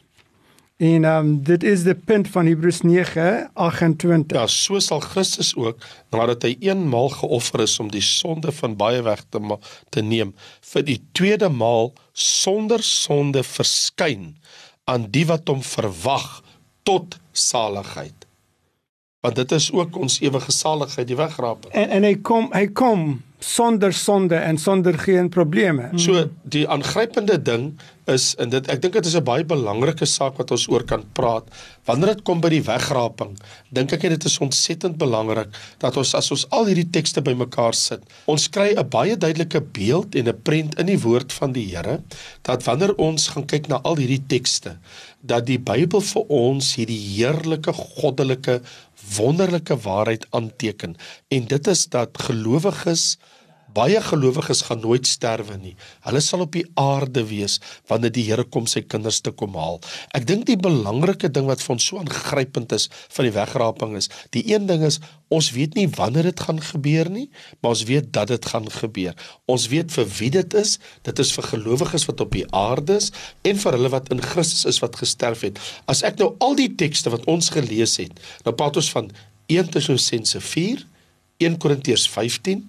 En 0.78 1.04
um 1.04 1.30
dit 1.42 1.64
is 1.66 1.82
die 1.82 1.94
punt 1.94 2.28
van 2.30 2.46
Hebreërs 2.46 2.84
9:28. 2.86 4.36
Ja, 4.36 4.46
so 4.46 4.78
sal 4.78 5.00
Christus 5.00 5.56
ook 5.56 5.82
nadat 6.14 6.44
hy 6.46 6.52
eenmaal 6.60 7.10
geoffer 7.18 7.64
is 7.66 7.74
om 7.82 7.90
die 7.90 8.02
sonde 8.02 8.52
van 8.54 8.76
baie 8.78 9.02
weg 9.02 9.24
te 9.28 9.58
te 9.90 10.04
neem, 10.06 10.30
vir 10.70 10.84
die 10.86 11.00
tweede 11.12 11.48
maal 11.50 11.90
sonder 12.12 12.82
sonde 12.82 13.42
verskyn 13.42 14.36
aan 14.86 15.10
die 15.10 15.26
wat 15.26 15.50
hom 15.50 15.62
verwag 15.66 16.44
tot 16.86 17.18
saligheid. 17.32 18.26
Want 19.26 19.34
dit 19.34 19.52
is 19.52 19.72
ook 19.74 19.96
ons 19.98 20.20
ewige 20.22 20.52
saligheid, 20.52 21.08
die 21.10 21.18
wegraap. 21.18 21.66
En 21.74 21.90
en 21.90 22.06
hy 22.06 22.14
kom 22.22 22.52
hy 22.54 22.68
kom 22.70 23.18
sonder 23.38 23.92
sonde 23.92 24.34
en 24.34 24.58
sonder 24.58 24.98
geen 24.98 25.28
probleme. 25.28 25.90
So 25.94 26.26
die 26.42 26.66
aangrypende 26.68 27.42
ding 27.42 27.72
is 28.08 28.32
en 28.40 28.50
dit 28.50 28.68
ek 28.72 28.80
dink 28.82 28.96
dit 28.96 29.06
is 29.06 29.16
'n 29.16 29.24
baie 29.24 29.44
belangrike 29.44 30.06
saak 30.06 30.38
wat 30.38 30.50
ons 30.50 30.68
oor 30.68 30.84
kan 30.84 31.04
praat. 31.12 31.44
Wanneer 31.84 32.14
dit 32.14 32.24
kom 32.24 32.40
by 32.40 32.48
die 32.48 32.62
wegraping, 32.62 33.38
dink 33.70 33.92
ek 33.92 34.00
dit 34.00 34.24
is 34.24 34.38
ontsettend 34.38 34.98
belangrik 34.98 35.48
dat 35.78 35.96
ons 35.96 36.14
as 36.14 36.30
ons 36.30 36.46
al 36.50 36.66
hierdie 36.66 36.90
tekste 36.90 37.20
bymekaar 37.22 37.74
sit, 37.74 38.00
ons 38.26 38.48
kry 38.48 38.74
'n 38.76 38.88
baie 38.88 39.16
duidelike 39.16 39.60
beeld 39.60 40.14
en 40.14 40.28
'n 40.28 40.42
prent 40.42 40.78
in 40.78 40.86
die 40.86 40.98
woord 40.98 41.32
van 41.32 41.52
die 41.52 41.68
Here 41.68 42.02
dat 42.42 42.64
wanneer 42.64 42.94
ons 42.96 43.28
gaan 43.28 43.46
kyk 43.46 43.68
na 43.68 43.80
al 43.84 43.96
hierdie 43.96 44.26
tekste, 44.26 44.78
dat 45.22 45.46
die 45.46 45.58
Bybel 45.58 46.00
vir 46.00 46.24
ons 46.28 46.74
hierdie 46.74 46.98
heerlike 46.98 47.72
goddelike 47.72 48.62
wonderlike 49.16 49.76
waarheid 49.78 50.26
aanteken. 50.30 50.94
En 51.28 51.46
dit 51.46 51.66
is 51.66 51.86
dat 51.86 52.08
gelowiges 52.12 53.18
baie 53.74 54.00
gelowiges 54.02 54.62
gaan 54.68 54.80
nooit 54.80 55.06
sterwe 55.06 55.58
nie. 55.60 55.74
Hulle 56.06 56.20
sal 56.24 56.44
op 56.44 56.54
die 56.56 56.64
aarde 56.80 57.24
wees 57.28 57.58
wanneer 57.90 58.12
die 58.14 58.24
Here 58.28 58.44
kom 58.44 58.66
sy 58.70 58.82
kinders 58.84 59.20
te 59.24 59.32
kom 59.32 59.56
haal. 59.58 59.80
Ek 60.16 60.26
dink 60.28 60.46
die 60.48 60.58
belangrike 60.60 61.30
ding 61.32 61.48
wat 61.50 61.62
vir 61.64 61.76
ons 61.76 61.88
so 61.90 62.00
aangrypend 62.00 62.72
is 62.76 62.88
van 63.14 63.28
die 63.28 63.34
wegraping 63.36 63.96
is, 64.00 64.10
die 64.36 64.44
een 64.50 64.68
ding 64.70 64.84
is 64.86 65.00
ons 65.28 65.50
weet 65.52 65.74
nie 65.76 65.86
wanneer 65.92 66.30
dit 66.30 66.40
gaan 66.40 66.60
gebeur 66.64 67.10
nie, 67.12 67.26
maar 67.60 67.74
ons 67.74 67.84
weet 67.88 68.08
dat 68.16 68.30
dit 68.32 68.46
gaan 68.48 68.68
gebeur. 68.72 69.16
Ons 69.44 69.68
weet 69.68 69.92
vir 69.92 70.06
wie 70.18 70.30
dit 70.38 70.54
is. 70.56 70.78
Dit 71.04 71.20
is 71.20 71.32
vir 71.36 71.50
gelowiges 71.50 72.06
wat 72.08 72.22
op 72.24 72.32
die 72.32 72.46
aarde 72.56 72.96
is 72.96 73.10
en 73.44 73.60
vir 73.60 73.76
hulle 73.76 73.92
wat 73.92 74.08
in 74.14 74.24
Christus 74.24 74.64
is 74.68 74.80
wat 74.84 74.96
gesterf 74.96 75.44
het. 75.44 75.60
As 75.84 76.00
ek 76.06 76.16
nou 76.22 76.32
al 76.44 76.56
die 76.56 76.70
tekste 76.80 77.12
wat 77.12 77.28
ons 77.28 77.52
gelees 77.52 77.98
het, 78.00 78.16
nou 78.46 78.56
praat 78.56 78.80
ons 78.80 78.88
van 78.96 79.12
1 79.52 79.70
Tessalonisense 79.72 80.40
4, 80.44 80.84
1 81.44 81.60
Korintiërs 81.60 82.08
15 82.08 82.64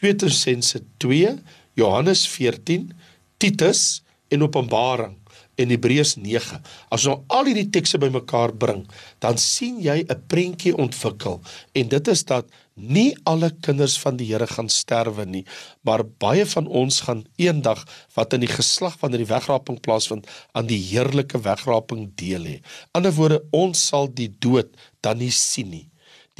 2 0.00 0.14
Tessalonisense 0.16 0.80
2, 0.96 1.38
Johannes 1.76 2.26
14, 2.28 2.90
Titus 3.36 4.02
en 4.28 4.42
Openbaring 4.42 5.18
en 5.60 5.68
Hebreërs 5.68 6.14
9. 6.16 6.56
As 6.88 7.04
ons 7.04 7.10
nou 7.10 7.16
al 7.36 7.50
hierdie 7.50 7.68
tekste 7.74 8.00
bymekaar 8.00 8.54
bring, 8.56 8.86
dan 9.20 9.36
sien 9.36 9.76
jy 9.84 9.98
'n 10.00 10.22
prentjie 10.26 10.72
ontwikkel 10.72 11.40
en 11.74 11.88
dit 11.88 12.08
is 12.08 12.24
dat 12.24 12.48
nie 12.74 13.12
alle 13.24 13.50
kinders 13.60 13.98
van 14.00 14.16
die 14.16 14.32
Here 14.32 14.46
gaan 14.46 14.68
sterwe 14.68 15.26
nie, 15.26 15.44
maar 15.82 16.04
baie 16.04 16.46
van 16.46 16.66
ons 16.66 17.00
gaan 17.00 17.26
eendag 17.36 17.84
wat 18.14 18.32
in 18.32 18.40
die 18.40 18.54
geslag 18.54 18.96
wanneer 19.00 19.26
die 19.26 19.34
wegraping 19.34 19.80
plaasvind 19.80 20.26
aan 20.54 20.66
die 20.66 20.80
heerlike 20.80 21.38
wegraping 21.38 22.10
deel 22.14 22.44
hê. 22.44 22.62
Ander 22.92 23.12
woorde, 23.12 23.42
ons 23.52 23.86
sal 23.88 24.08
die 24.08 24.32
dood 24.38 24.72
dan 25.02 25.18
nie 25.18 25.30
sien 25.30 25.70
nie. 25.70 25.89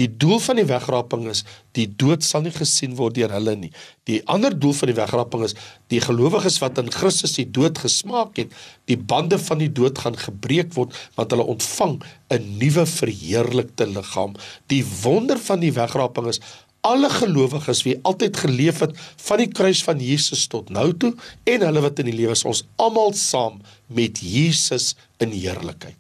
Die 0.00 0.09
doel 0.09 0.38
van 0.40 0.57
die 0.57 0.64
wegraping 0.64 1.26
is 1.28 1.42
die 1.76 1.85
dood 2.00 2.25
sal 2.25 2.47
nie 2.47 2.54
gesien 2.54 2.95
word 2.97 3.19
deur 3.19 3.35
hulle 3.37 3.52
nie. 3.59 3.71
Die 4.09 4.23
ander 4.33 4.54
doel 4.57 4.73
van 4.78 4.88
die 4.88 4.97
wegraping 4.97 5.45
is 5.45 5.54
die 5.92 6.00
gelowiges 6.00 6.57
wat 6.62 6.80
in 6.80 6.88
Christus 6.95 7.37
die 7.37 7.45
dood 7.45 7.83
gesmaak 7.83 8.40
het, 8.40 8.54
die 8.88 8.97
bande 8.97 9.37
van 9.38 9.61
die 9.61 9.69
dood 9.69 10.00
gaan 10.00 10.16
gebreek 10.16 10.73
word 10.78 10.97
want 11.19 11.37
hulle 11.37 11.47
ontvang 11.54 12.00
'n 12.33 12.49
nuwe 12.62 12.87
verheerlikte 12.87 13.87
liggaam. 13.87 14.35
Die 14.73 14.85
wonder 15.02 15.38
van 15.38 15.61
die 15.61 15.75
wegraping 15.76 16.33
is 16.33 16.40
alle 16.80 17.11
gelowiges 17.12 17.83
wie 17.85 17.99
altyd 18.09 18.37
geleef 18.37 18.80
het 18.80 18.97
van 19.26 19.42
die 19.42 19.52
kruis 19.52 19.83
van 19.85 20.00
Jesus 20.00 20.47
tot 20.47 20.71
nou 20.73 20.97
toe 20.97 21.12
en 21.45 21.66
hulle 21.66 21.85
wat 21.85 22.00
in 22.00 22.09
die 22.09 22.16
lewe 22.16 22.33
is 22.33 22.45
ons 22.49 22.64
almal 22.80 23.12
saam 23.12 23.61
met 23.87 24.23
Jesus 24.25 24.95
in 25.21 25.37
heerlikheid. 25.37 26.00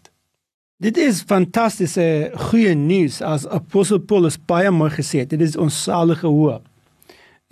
Dit 0.80 0.96
is 0.96 1.20
fantastiese 1.28 2.30
goeie 2.48 2.72
nuus 2.72 3.18
as 3.20 3.44
apostel 3.52 4.00
Paulus 4.00 4.38
baie 4.48 4.70
mooi 4.72 4.88
gesê 4.94 5.26
het. 5.26 5.34
Dit 5.34 5.42
is 5.44 5.58
ons 5.60 5.82
salige 5.84 6.28
hoop. 6.28 6.64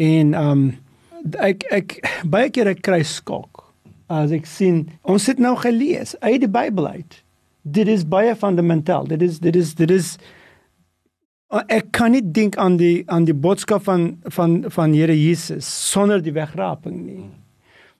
En 0.00 0.32
um 0.38 0.62
ek 1.44 1.66
ek 1.74 1.98
baie 2.24 2.48
keer 2.54 2.72
ek 2.72 2.80
kry 2.86 3.02
skok 3.04 3.66
as 4.08 4.32
ek 4.32 4.48
sien 4.48 4.86
ons 5.04 5.28
het 5.28 5.42
nou 5.44 5.52
gelees 5.60 6.14
uit 6.24 6.40
die 6.46 6.48
Bybel 6.48 6.88
uit. 6.88 7.20
Dit 7.68 7.92
is 7.92 8.06
baie 8.08 8.32
fundamentaal. 8.32 9.10
Dit 9.12 9.26
is 9.26 9.42
dit 9.44 9.60
is 9.60 9.76
dit 9.76 9.92
is 9.92 10.14
ek 11.68 11.92
kan 11.92 12.16
nie 12.16 12.24
dink 12.24 12.56
aan 12.56 12.80
die 12.80 13.04
aan 13.12 13.28
die 13.28 13.36
boodskap 13.36 13.84
van 13.84 14.14
van 14.32 14.62
van 14.72 14.96
Here 14.96 15.12
Jesus 15.12 15.68
sonder 15.68 16.24
die 16.24 16.32
wegraping 16.32 17.02
nie. 17.04 17.24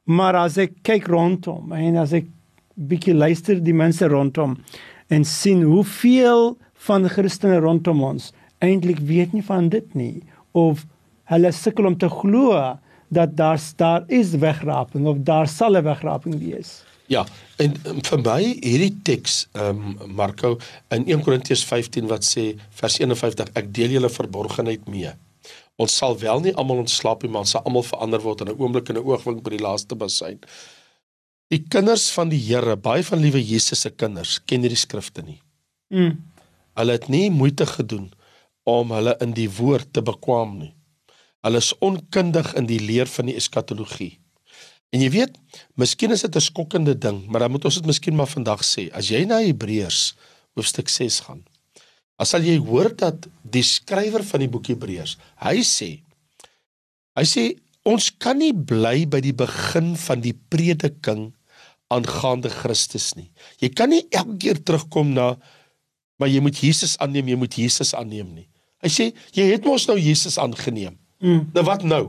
Maar 0.09 0.47
as 0.47 0.57
ek 0.57 0.81
kyk 0.89 1.13
rondom 1.13 1.77
en 1.77 2.01
as 2.01 2.17
ek 2.17 2.33
bietjie 2.79 3.13
luister 3.13 3.61
die 3.61 3.77
mense 3.77 4.09
rondom 4.09 4.63
en 5.09 5.25
sien 5.25 5.63
hoeveel 5.63 6.57
van 6.89 7.09
Christene 7.09 7.61
rondom 7.65 8.03
ons 8.03 8.33
eintlik 8.65 8.99
weet 8.99 9.33
nie 9.33 9.45
van 9.45 9.69
dit 9.73 9.95
nie 9.95 10.23
of 10.57 10.85
hulle 11.33 11.53
sukkel 11.53 11.89
om 11.91 11.97
te 11.99 12.09
glo 12.09 12.57
dat 13.09 13.37
daar 13.37 13.61
daar 13.77 14.05
is 14.07 14.31
wegraping 14.31 15.07
of 15.07 15.17
daar 15.25 15.49
sal 15.49 15.77
'n 15.77 15.85
wegraping 15.85 16.39
wees. 16.39 16.85
Ja, 17.07 17.27
en 17.57 17.75
um, 17.87 18.03
vir 18.05 18.21
my 18.21 18.43
hierdie 18.61 18.93
teks 19.03 19.49
ehm 19.53 19.97
um, 20.01 20.15
Marko 20.15 20.59
in 20.89 21.07
1 21.07 21.23
Korintiërs 21.25 21.65
15 21.65 22.07
wat 22.07 22.25
sê 22.25 22.55
vers 22.81 22.99
51 23.01 23.49
ek 23.55 23.75
deel 23.75 23.91
julle 23.97 24.11
verborgenheid 24.11 24.89
mee. 24.89 25.13
Ons 25.77 25.97
sal 25.97 26.19
wel 26.19 26.41
nie 26.41 26.55
almal 26.55 26.83
ontslaap 26.83 27.23
nie, 27.23 27.31
maar 27.31 27.47
ons 27.47 27.51
sal 27.51 27.65
almal 27.65 27.87
verander 27.87 28.21
word 28.21 28.41
in 28.41 28.49
'n 28.49 28.59
oomblik 28.59 28.89
en 28.89 28.97
'n 28.97 29.07
oogwink 29.07 29.43
by 29.43 29.51
die 29.51 29.65
laaste 29.65 29.95
basyn. 29.95 30.39
Die 31.49 31.63
kinders 31.65 32.11
van 32.13 32.29
die 32.29 32.41
Here, 32.45 32.77
baie 32.77 33.05
van 33.05 33.23
liewe 33.25 33.41
Jesus 33.41 33.87
se 33.87 33.91
kinders, 33.91 34.37
ken 34.45 34.65
hierdie 34.67 34.81
skrifte 34.81 35.25
nie. 35.25 35.39
Mm. 35.89 36.19
Hulle 36.77 36.97
het 36.99 37.09
nie 37.09 37.31
moeite 37.33 37.65
gedoen 37.67 38.11
om 38.69 38.93
hulle 38.93 39.15
in 39.25 39.33
die 39.37 39.49
woord 39.49 39.95
te 39.97 40.05
bekwam 40.05 40.59
nie. 40.59 40.75
Hulle 41.47 41.63
is 41.63 41.73
onkundig 41.85 42.53
in 42.59 42.69
die 42.69 42.81
leer 42.83 43.09
van 43.09 43.31
die 43.31 43.37
eskatologie. 43.41 44.19
En 44.93 45.01
jy 45.05 45.09
weet, 45.13 45.37
miskien 45.81 46.13
is 46.13 46.25
dit 46.25 46.37
'n 46.37 46.41
skokkende 46.41 46.95
ding, 46.99 47.25
maar 47.29 47.41
dan 47.41 47.51
moet 47.51 47.65
ons 47.65 47.81
dit 47.81 47.87
miskien 47.87 48.17
maar 48.17 48.29
vandag 48.29 48.61
sê. 48.65 48.91
As 48.93 49.09
jy 49.09 49.25
na 49.25 49.41
Hebreërs 49.41 50.15
hoofstuk 50.55 50.89
6 50.89 51.21
gaan, 51.21 51.45
dan 52.19 52.27
sal 52.27 52.43
jy 52.43 52.59
hoor 52.59 52.95
dat 52.97 53.29
die 53.43 53.63
skrywer 53.63 54.25
van 54.25 54.41
die 54.41 54.49
boek 54.49 54.67
Hebreërs, 54.67 55.17
hy 55.37 55.63
sê 55.63 56.03
hy 57.17 57.25
sê 57.25 57.59
ons 57.85 58.11
kan 58.19 58.39
nie 58.39 58.53
bly 58.53 59.07
by 59.07 59.21
die 59.21 59.33
begin 59.33 59.97
van 59.97 60.21
die 60.21 60.35
prediking 60.51 61.33
aangaande 61.95 62.51
Christus 62.53 63.15
nie. 63.17 63.31
Jy 63.63 63.73
kan 63.77 63.93
nie 63.93 64.05
elke 64.11 64.37
keer 64.43 64.61
terugkom 64.63 65.15
na 65.17 65.35
maar 66.19 66.31
jy 66.31 66.41
moet 66.43 66.59
Jesus 66.59 66.97
aanneem, 66.99 67.29
jy 67.31 67.37
moet 67.39 67.55
Jesus 67.55 67.93
aanneem 67.95 68.31
nie. 68.35 68.49
Hy 68.83 68.91
sê 68.91 69.05
jy 69.35 69.45
het 69.53 69.67
mos 69.67 69.87
nou 69.91 69.97
Jesus 69.99 70.39
aangeneem. 70.39 70.99
Mm. 71.23 71.47
Nou 71.55 71.65
wat 71.67 71.85
nou? 71.87 72.03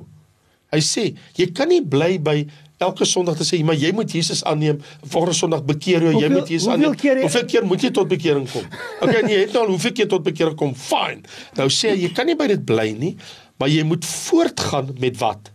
Hy 0.73 0.81
sê 0.85 1.05
jy 1.37 1.49
kan 1.55 1.69
nie 1.69 1.81
bly 1.81 2.17
by 2.21 2.41
elke 2.79 3.05
Sondag 3.09 3.37
te 3.39 3.45
sê 3.47 3.59
maar 3.65 3.77
jy 3.77 3.91
moet 3.95 4.11
Jesus 4.13 4.41
aanneem, 4.47 4.81
volgende 5.03 5.37
Sondag 5.37 5.63
bekeer 5.67 6.05
jou, 6.07 6.13
jy 6.17 6.31
moet 6.33 6.49
Jesus 6.51 6.69
aanneem. 6.73 6.97
Keer, 6.99 7.21
hoeveel 7.25 7.47
keer 7.53 7.69
moet 7.69 7.85
jy 7.85 7.93
tot 7.95 8.09
bekering 8.09 8.49
kom? 8.49 8.65
Okay, 9.05 9.23
jy 9.27 9.39
het 9.45 9.55
nou 9.55 9.65
al 9.67 9.73
hoeveel 9.75 9.95
keer 10.01 10.11
tot 10.11 10.25
bekering 10.25 10.57
kom? 10.59 10.75
Fine. 10.77 11.23
Nou 11.59 11.69
sê 11.73 11.93
jy 11.97 12.11
kan 12.15 12.29
nie 12.29 12.37
by 12.39 12.49
dit 12.53 12.65
bly 12.65 12.89
nie, 12.97 13.15
maar 13.61 13.71
jy 13.71 13.85
moet 13.87 14.05
voortgaan 14.07 14.93
met 15.01 15.17
wat? 15.21 15.51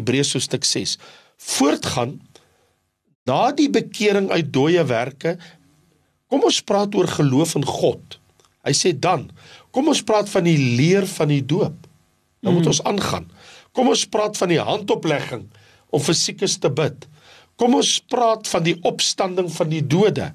Hebreërs 0.00 0.36
hoofstuk 0.38 0.64
6. 0.68 0.96
Voortgaan 1.52 2.16
Na 3.28 3.52
die 3.54 3.68
bekering 3.70 4.30
uit 4.32 4.50
dooie 4.54 4.82
werke, 4.88 5.36
kom 6.32 6.42
ons 6.48 6.58
praat 6.66 6.94
oor 6.98 7.06
geloof 7.06 7.54
in 7.60 7.66
God. 7.68 8.18
Hy 8.66 8.74
sê 8.74 8.92
dan, 8.94 9.28
kom 9.74 9.90
ons 9.92 10.02
praat 10.06 10.30
van 10.32 10.46
die 10.46 10.58
leer 10.58 11.06
van 11.18 11.30
die 11.30 11.42
doop. 11.42 11.76
Dan 12.42 12.52
mm. 12.52 12.58
moet 12.58 12.70
ons 12.72 12.82
aangaan. 12.88 13.28
Kom 13.72 13.90
ons 13.92 14.04
praat 14.10 14.38
van 14.38 14.50
die 14.50 14.60
handoplegging 14.60 15.46
om 15.92 16.02
vir 16.02 16.18
siekes 16.18 16.58
te 16.62 16.70
bid. 16.72 17.06
Kom 17.60 17.76
ons 17.78 17.98
praat 18.10 18.48
van 18.50 18.64
die 18.66 18.76
opstanding 18.88 19.50
van 19.54 19.70
die 19.70 19.82
dode. 19.84 20.32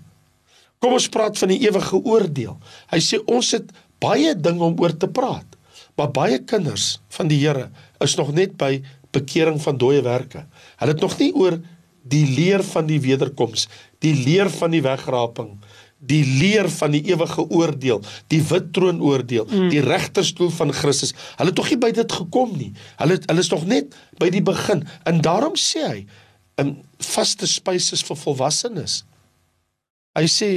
Kom 0.79 0.95
ons 0.95 1.09
praat 1.11 1.37
van 1.41 1.51
die 1.51 1.59
ewige 1.65 1.99
oordeel. 1.99 2.55
Hy 2.93 2.99
sê 3.03 3.19
ons 3.25 3.51
het 3.57 3.71
baie 4.03 4.35
dinge 4.37 4.63
om 4.63 4.77
oor 4.79 4.93
te 4.93 5.09
praat. 5.09 5.57
Maar 5.97 6.13
baie 6.13 6.37
kinders 6.45 6.99
van 7.17 7.29
die 7.31 7.39
Here 7.41 7.71
is 8.05 8.15
nog 8.19 8.29
net 8.37 8.53
by 8.59 8.77
bekering 9.15 9.57
van 9.63 9.79
dooie 9.81 10.03
werke. 10.05 10.45
Hulle 10.77 10.93
het 10.93 11.01
nog 11.01 11.17
nie 11.17 11.31
oor 11.33 11.57
die 12.09 12.25
leer 12.25 12.63
van 12.63 12.87
die 12.89 12.99
wederkoms, 13.03 13.67
die 14.03 14.13
leer 14.15 14.49
van 14.53 14.71
die 14.75 14.83
wegraping, 14.85 15.57
die 15.97 16.21
leer 16.25 16.69
van 16.69 16.93
die 16.93 17.01
ewige 17.09 17.41
oordeel, 17.49 18.03
die 18.29 18.41
wit 18.49 18.69
troon 18.73 19.01
oordeel, 19.01 19.47
mm. 19.49 19.71
die 19.73 19.81
regterstoel 19.81 20.51
van 20.53 20.73
Christus. 20.75 21.15
Hulle 21.39 21.51
het 21.51 21.57
tog 21.57 21.71
nie 21.73 21.79
by 21.81 21.91
dit 21.95 22.17
gekom 22.19 22.53
nie. 22.57 22.71
Hulle 23.01 23.17
hulle 23.25 23.43
is 23.43 23.51
nog 23.53 23.65
net 23.69 23.97
by 24.21 24.29
die 24.33 24.43
begin. 24.45 24.85
En 25.09 25.21
daarom 25.25 25.57
sê 25.57 25.83
hy, 25.87 25.99
'n 26.61 26.77
vaste 27.01 27.47
spys 27.47 27.91
is 27.93 28.03
vir 28.05 28.17
volwassenes. 28.17 29.03
Hy 30.17 30.25
sê 30.25 30.49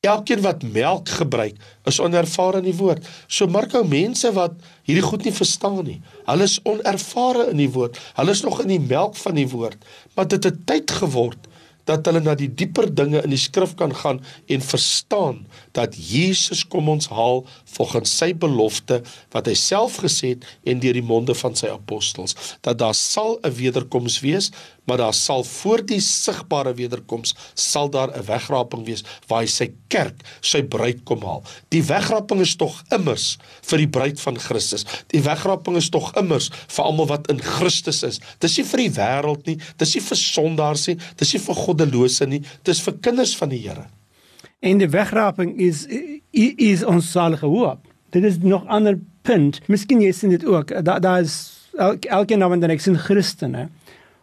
elkeen 0.00 0.40
wat 0.40 0.62
melk 0.62 1.08
gebruik 1.08 1.56
is 1.84 2.00
onervare 2.00 2.62
in 2.62 2.70
die 2.70 2.76
woord. 2.76 3.04
So 3.28 3.46
Marko 3.52 3.82
mense 3.84 4.32
wat 4.32 4.56
hierdie 4.88 5.04
goed 5.04 5.26
nie 5.28 5.34
verstaan 5.36 5.82
nie. 5.84 5.98
Hulle 6.24 6.46
is 6.48 6.56
onervare 6.64 7.50
in 7.52 7.60
die 7.60 7.68
woord. 7.74 8.00
Hulle 8.16 8.32
is 8.32 8.40
nog 8.46 8.62
in 8.64 8.72
die 8.72 8.80
melk 8.80 9.18
van 9.20 9.36
die 9.36 9.48
woord. 9.52 9.76
Maar 10.16 10.30
dit 10.32 10.48
het 10.48 10.64
tyd 10.66 10.96
geword 11.02 11.50
dat 11.88 12.06
hulle 12.06 12.20
na 12.22 12.36
die 12.38 12.48
dieper 12.48 12.88
dinge 12.94 13.22
in 13.24 13.32
die 13.32 13.40
skrif 13.40 13.72
kan 13.78 13.92
gaan 13.96 14.20
en 14.52 14.64
verstaan 14.64 15.40
dat 15.76 15.96
Jesus 15.96 16.62
kom 16.68 16.88
ons 16.92 17.08
haal 17.12 17.42
volgens 17.74 18.12
sy 18.20 18.30
belofte 18.44 19.00
wat 19.34 19.48
hy 19.50 19.56
self 19.58 19.98
gesê 20.04 20.34
het 20.34 20.46
en 20.68 20.82
deur 20.82 20.96
die 20.96 21.06
monde 21.06 21.34
van 21.42 21.56
sy 21.58 21.72
apostels 21.72 22.36
dat 22.66 22.78
daar 22.82 22.96
sal 22.96 23.38
'n 23.42 23.56
wederkoms 23.58 24.20
wees 24.24 24.52
maar 24.90 24.98
daar 25.00 25.14
sal 25.16 25.44
voor 25.46 25.84
die 25.86 26.00
sigbare 26.04 26.72
wederkoms 26.80 27.36
sal 27.54 27.92
daar 27.94 28.10
'n 28.10 28.26
wegraping 28.26 28.82
wees 28.88 29.04
waar 29.28 29.44
hy 29.44 29.50
sy 29.54 29.70
kerk 29.88 30.26
sy 30.40 30.62
bruid 30.62 31.04
kom 31.04 31.22
haal 31.22 31.44
die 31.76 31.84
wegraping 31.92 32.42
is 32.46 32.56
tog 32.56 32.82
immers 32.98 33.38
vir 33.70 33.84
die 33.84 33.90
bruid 33.98 34.20
van 34.26 34.42
Christus 34.48 34.84
die 35.14 35.22
wegraping 35.22 35.76
is 35.76 35.88
tog 35.94 36.10
immers 36.16 36.50
vir 36.66 36.84
almal 36.84 37.06
wat 37.06 37.30
in 37.30 37.38
Christus 37.38 38.02
is 38.02 38.20
dis 38.40 38.58
nie 38.58 38.66
vir 38.72 38.84
die 38.84 38.94
wêreld 38.98 39.46
nie 39.46 39.58
dis 39.78 39.94
nie 39.94 40.04
vir 40.10 40.22
sondaars 40.24 40.86
nie 40.88 40.98
dis 41.16 41.32
nie 41.34 41.42
vir 41.46 41.62
goddelose 41.64 42.26
nie 42.26 42.42
dis 42.64 42.80
vir 42.80 42.98
kinders 43.00 43.36
van 43.36 43.48
die 43.48 43.60
Here 43.60 43.86
En 44.60 44.78
die 44.78 44.88
wegraping 44.88 45.56
is 45.58 45.86
is 46.30 46.84
ons 46.84 47.10
salige 47.10 47.46
hoop. 47.46 47.78
Dit 48.10 48.24
is 48.24 48.38
nog 48.38 48.66
ander 48.66 48.98
punt. 49.22 49.60
Miskien 49.66 50.02
jy 50.04 50.12
sien 50.12 50.34
dit 50.34 50.44
ook. 50.44 50.74
Daar 50.84 51.00
daar 51.00 51.20
is 51.20 51.36
el, 51.78 51.96
elke 52.00 52.36
nou 52.36 52.52
en 52.52 52.60
dan 52.60 52.74
ek 52.74 52.82
sien 52.84 52.98
Christene 52.98 53.68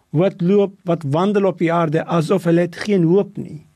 wat 0.10 0.42
loop, 0.42 0.76
wat 0.84 1.04
wandel 1.08 1.46
op 1.46 1.58
die 1.58 1.74
aarde 1.74 2.06
asof 2.06 2.48
hulle 2.48 2.68
het 2.68 2.76
geen 2.76 3.04
hoop 3.04 3.38
nie. 3.38 3.68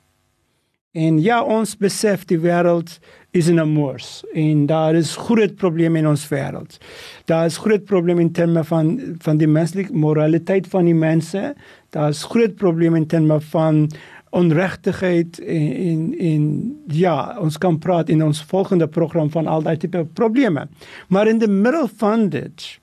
En 0.91 1.21
ja, 1.23 1.39
ons 1.43 1.77
besef 1.79 2.25
die 2.27 2.39
wêreld 2.43 2.97
is 3.31 3.47
in 3.47 3.59
'n 3.59 3.69
moors 3.69 4.23
en 4.33 4.65
daar 4.65 4.95
is 4.95 5.15
groot 5.15 5.55
probleme 5.55 5.97
in 5.97 6.07
ons 6.07 6.27
wêreld. 6.27 6.77
Daar 7.25 7.45
is 7.45 7.57
groot 7.57 7.85
probleme 7.85 8.21
in 8.21 8.31
terme 8.31 8.63
van 8.63 8.99
van 9.19 9.37
die 9.37 9.47
menslike 9.47 9.93
moraliteit 9.93 10.67
van 10.67 10.85
die 10.85 10.95
mense. 10.95 11.55
Daar 11.89 12.09
is 12.09 12.23
groot 12.23 12.55
probleme 12.55 12.97
in 12.97 13.07
terme 13.07 13.39
van 13.39 13.89
onregtigheid 14.29 15.39
en, 15.39 16.15
en 16.19 16.43
ja, 16.87 17.37
ons 17.39 17.57
kan 17.57 17.77
praat 17.79 18.09
in 18.09 18.23
ons 18.23 18.43
volgende 18.43 18.87
program 18.87 19.31
van 19.31 19.47
al 19.47 19.63
daai 19.63 19.77
tipe 19.77 20.05
probleme. 20.13 20.67
Maar 21.07 21.27
in 21.27 21.37
die 21.37 21.51
middel 21.51 21.89
van 21.95 22.29
dit, 22.29 22.79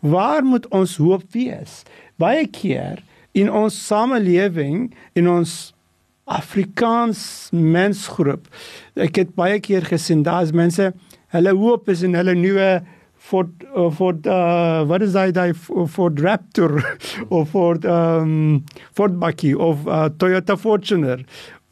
waar 0.00 0.44
moet 0.44 0.68
ons 0.68 0.96
hoop 0.96 1.22
wees? 1.32 1.82
Baie 2.18 2.46
keer 2.50 3.02
in 3.38 3.50
ons 3.50 3.74
samelewing, 3.86 4.88
in 5.14 5.28
ons 5.30 5.72
Afrikaans 6.28 7.20
mensgroep. 7.54 8.48
Ek 8.98 9.22
het 9.22 9.34
baie 9.38 9.60
keer 9.64 9.86
gesien 9.86 10.24
daar's 10.26 10.52
mense, 10.52 10.90
hulle 11.32 11.54
hoop 11.56 11.88
is 11.92 12.02
in 12.04 12.16
hulle 12.18 12.34
nuwe 12.36 12.70
Ford 13.28 13.50
uh, 13.74 13.90
Ford 13.92 14.26
uh, 14.30 14.84
wat 14.88 15.04
is 15.04 15.16
hy 15.18 15.28
daai 15.34 15.52
Ford 15.54 16.20
Raptor 16.22 16.78
of 17.34 17.50
Ford 17.52 17.84
um 17.84 18.64
Ford 18.96 19.18
Bucky 19.20 19.52
of 19.54 19.86
uh, 19.86 20.08
Toyota 20.08 20.56
Fortuner 20.56 21.24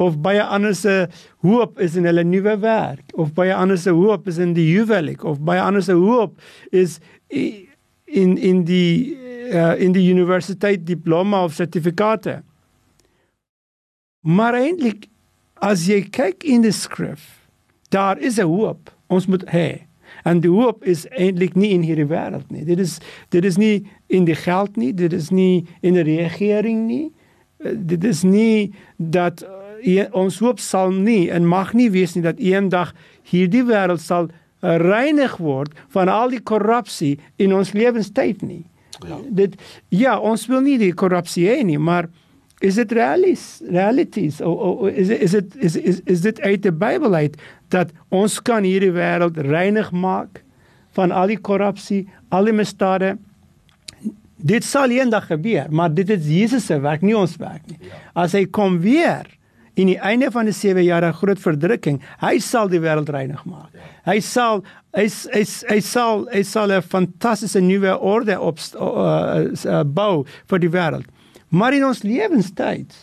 of 0.02 0.18
baie 0.24 0.42
ander 0.42 0.74
se 0.76 1.06
hoop 1.46 1.80
is 1.80 1.96
in 1.96 2.08
hulle 2.08 2.26
nuwe 2.26 2.58
werk 2.64 3.14
of 3.14 3.32
baie 3.38 3.54
ander 3.56 3.78
se 3.80 3.94
hoop 3.96 4.28
is 4.28 4.40
in 4.42 4.52
die 4.58 4.66
huwelik 4.74 5.24
of 5.24 5.40
baie 5.46 5.62
ander 5.62 5.84
se 5.86 5.96
hoop 5.96 6.36
is 6.72 6.98
in 7.30 8.36
in 8.36 8.64
die 8.68 9.16
uh, 9.52 9.74
in 9.80 9.92
die 9.92 10.10
universiteit 10.10 10.86
diploma 10.86 11.44
of 11.44 11.54
sertifikate 11.54 12.42
maar 14.20 14.54
eintlik 14.54 15.08
as 15.64 15.86
jy 15.88 16.02
kyk 16.10 16.44
in 16.44 16.62
die 16.66 16.74
skrif 16.74 17.48
daar 17.90 18.18
is 18.18 18.38
'n 18.38 18.50
hoop 18.50 18.90
ons 19.06 19.26
moet 19.26 19.44
hê 19.50 19.86
En 20.22 20.40
die 20.40 20.50
hoop 20.50 20.84
is 20.84 21.04
eintlik 21.14 21.54
nie 21.54 21.70
in 21.74 21.84
hierdie 21.86 22.08
wêreld 22.10 22.48
nie. 22.50 22.64
Dit 22.66 22.80
is 22.82 22.98
dit 23.34 23.44
is 23.44 23.58
nie 23.60 23.86
in 24.06 24.26
die 24.26 24.34
geld 24.38 24.76
nie, 24.76 24.92
dit 24.94 25.12
is 25.12 25.30
nie 25.30 25.66
in 25.86 25.98
die 25.98 26.06
regering 26.06 26.86
nie. 26.86 27.12
Eh, 27.62 27.74
dit 27.76 28.04
is 28.04 28.22
nie 28.26 28.72
dat 28.96 29.44
uh, 29.44 30.06
ons 30.16 30.38
hoop 30.42 30.60
sal 30.60 30.90
nie 30.90 31.28
en 31.30 31.46
mag 31.46 31.74
nie 31.76 31.90
wees 31.94 32.16
nie 32.16 32.24
dat 32.24 32.40
eendag 32.42 32.94
hierdie 33.30 33.62
wêreld 33.68 34.02
sal 34.02 34.30
uh, 34.30 34.76
reinig 34.82 35.36
word 35.42 35.76
van 35.94 36.10
al 36.10 36.32
die 36.34 36.42
korrupsie 36.42 37.16
in 37.36 37.54
ons 37.54 37.74
lewenstyd 37.76 38.42
nie. 38.42 38.64
Ja. 39.04 39.18
Dit 39.28 39.56
ja, 39.92 40.18
ons 40.18 40.46
wil 40.48 40.62
nie 40.64 40.78
die 40.80 40.94
korrupsie 40.96 41.44
hê 41.50 41.60
nie, 41.66 41.78
maar 41.78 42.08
is 42.64 42.78
dit 42.80 42.92
realis 42.96 43.44
realities 43.68 44.40
of, 44.40 44.56
of 44.56 44.88
is 44.88 45.10
it, 45.12 45.20
is 45.20 45.34
it 45.34 45.56
is 45.60 45.76
is 45.76 46.00
is 46.08 46.24
dit 46.24 46.40
uit 46.40 46.62
die 46.64 46.72
Bybel 46.72 47.14
uit 47.14 47.36
dat 47.74 47.92
ons 48.08 48.38
kan 48.40 48.64
hierdie 48.64 48.94
wêreld 48.96 49.36
reinig 49.44 49.92
maak 49.92 50.40
van 50.96 51.12
al 51.12 51.28
die 51.28 51.40
korrupsie, 51.40 52.06
al 52.32 52.48
die 52.48 52.54
misdade. 52.56 53.16
Dit 54.36 54.64
sal 54.64 54.92
eendag 54.94 55.26
gebeur, 55.28 55.68
maar 55.68 55.92
dit 55.92 56.08
is 56.12 56.28
Jesus 56.28 56.68
se 56.68 56.78
werk, 56.80 57.04
nie 57.04 57.16
ons 57.16 57.36
werk 57.40 57.66
nie. 57.68 57.76
Ja. 57.84 58.00
As 58.24 58.36
hy 58.36 58.46
kom 58.48 58.78
weer 58.84 59.28
in 59.76 59.90
die 59.90 59.98
einde 60.00 60.30
van 60.32 60.48
die 60.48 60.54
7 60.56 60.84
jaar 60.84 61.04
groot 61.12 61.40
verdrukking, 61.40 62.00
hy 62.22 62.38
sal 62.40 62.70
die 62.72 62.80
wêreld 62.80 63.10
reinig 63.12 63.42
maak. 63.44 63.68
Ja. 63.76 63.88
Hy 64.08 64.20
sal 64.24 64.62
hy 64.96 65.04
hy 65.34 65.42
hy 65.68 65.80
sal 65.84 66.24
hy 66.32 66.42
sal 66.48 66.72
'n 66.72 66.82
fantastiese 66.82 67.60
nuwe 67.60 67.92
orde 68.00 68.38
op 68.40 68.58
uh, 68.80 69.44
uh, 69.52 69.82
bou 69.84 70.24
vir 70.48 70.62
die 70.64 70.72
wêreld. 70.72 71.06
Maar 71.48 71.76
in 71.76 71.84
ons 71.84 72.02
lewenstyd, 72.02 72.94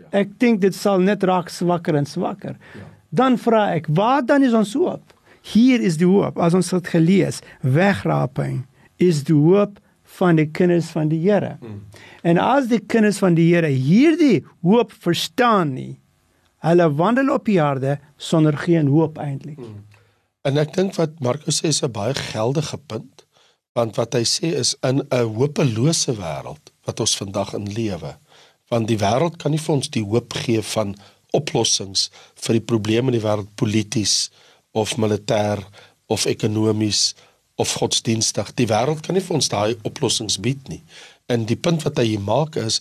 ja. 0.00 0.08
ek 0.24 0.38
dink 0.40 0.62
dit 0.64 0.74
sal 0.74 0.98
net 0.98 1.22
raak 1.22 1.52
swakker 1.52 1.94
en 1.94 2.08
swakker. 2.08 2.56
Ja. 2.74 2.88
Dan 3.14 3.36
vra 3.38 3.74
ek, 3.76 3.86
waar 3.88 4.24
dan 4.24 4.42
is 4.42 4.56
ons 4.56 4.72
hoop? 4.74 5.12
Hier 5.44 5.80
is 5.80 5.98
die 6.00 6.08
hoop. 6.08 6.38
As 6.40 6.54
ons 6.56 6.72
het 6.72 6.88
gelees, 6.88 7.42
wegraping 7.60 8.64
is 8.96 9.22
die 9.28 9.36
hoop 9.36 9.78
van 10.18 10.38
die 10.40 10.48
kinders 10.48 10.88
van 10.94 11.10
die 11.12 11.20
Here. 11.20 11.58
Mm. 11.60 11.82
En 12.24 12.38
as 12.38 12.70
die 12.70 12.80
kinders 12.80 13.20
van 13.20 13.36
die 13.36 13.50
Here 13.52 13.68
hierdie 13.68 14.44
hoop 14.62 14.92
verstaan 15.04 15.74
nie, 15.76 15.98
hulle 16.64 16.88
wandel 16.98 17.32
op 17.34 17.44
die 17.48 17.60
aarde 17.62 17.98
sonder 18.16 18.56
geen 18.58 18.88
hoop 18.92 19.18
eintlik. 19.20 19.60
Mm. 19.60 19.82
En 20.44 20.60
ek 20.60 20.74
dink 20.76 20.96
wat 20.98 21.20
Markus 21.24 21.62
sê 21.62 21.70
is 21.72 21.82
'n 21.82 21.92
baie 21.92 22.14
geldige 22.14 22.78
punt, 22.78 23.24
want 23.74 23.96
wat 23.96 24.14
hy 24.14 24.24
sê 24.24 24.52
is 24.62 24.76
in 24.82 25.02
'n 25.10 25.34
hopelose 25.36 26.12
wêreld 26.16 26.72
wat 26.84 27.00
ons 27.00 27.16
vandag 27.16 27.54
in 27.54 27.72
lewe, 27.72 28.16
want 28.68 28.88
die 28.88 28.98
wêreld 28.98 29.36
kan 29.38 29.50
nie 29.50 29.60
vir 29.60 29.74
ons 29.74 29.88
die 29.88 30.04
hoop 30.04 30.32
gee 30.32 30.62
van 30.62 30.94
oplossings 31.32 32.10
vir 32.34 32.58
die 32.58 32.66
probleme 32.72 33.12
in 33.12 33.18
die 33.18 33.26
wêreld 33.26 33.54
polities 33.56 34.30
of 34.72 34.96
militêr 34.96 35.64
of 36.06 36.26
ekonomies 36.26 37.14
of 37.56 37.72
godsdienstig. 37.72 38.54
Die 38.54 38.66
wêreld 38.66 39.02
kan 39.02 39.14
nie 39.14 39.22
vir 39.22 39.36
ons 39.38 39.48
daai 39.48 39.76
oplossings 39.82 40.38
bied 40.42 40.68
nie. 40.68 40.82
En 41.30 41.46
die 41.48 41.56
punt 41.56 41.82
wat 41.86 41.98
hy 41.98 42.18
maak 42.18 42.56
is 42.60 42.80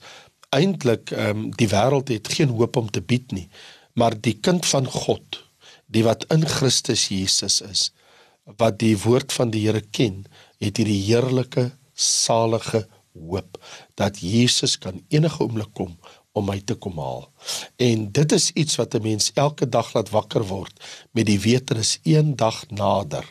eintlik 0.56 1.12
ehm 1.12 1.30
um, 1.30 1.50
die 1.58 1.70
wêreld 1.72 2.12
het 2.14 2.32
geen 2.36 2.54
hoop 2.58 2.78
om 2.80 2.90
te 2.92 3.02
bied 3.02 3.32
nie, 3.32 3.48
maar 3.94 4.16
die 4.16 4.38
kind 4.40 4.66
van 4.66 4.86
God, 4.86 5.44
die 5.86 6.04
wat 6.04 6.26
in 6.34 6.46
Christus 6.48 7.08
Jesus 7.08 7.62
is, 7.62 7.92
wat 8.58 8.80
die 8.80 8.96
woord 8.98 9.34
van 9.34 9.54
die 9.54 9.66
Here 9.68 9.82
ken, 9.82 10.26
het 10.60 10.78
hierdie 10.78 11.02
heerlike 11.06 11.72
salige 11.94 12.86
hoop 13.14 13.60
dat 14.00 14.20
Jesus 14.20 14.78
kan 14.78 15.04
enige 15.10 15.44
oomblik 15.44 15.74
kom 15.78 15.98
om 16.34 16.48
my 16.50 16.60
te 16.66 16.76
kom 16.76 16.98
haal. 16.98 17.28
En 17.78 18.08
dit 18.12 18.32
is 18.32 18.50
iets 18.58 18.76
wat 18.82 18.96
'n 18.96 19.02
mens 19.02 19.32
elke 19.34 19.70
dag 19.70 19.94
laat 19.94 20.10
wakker 20.10 20.44
word 20.48 20.74
met 21.12 21.26
die 21.26 21.40
wete 21.40 21.76
is 21.76 22.00
een 22.04 22.36
dag 22.36 22.66
nader 22.70 23.26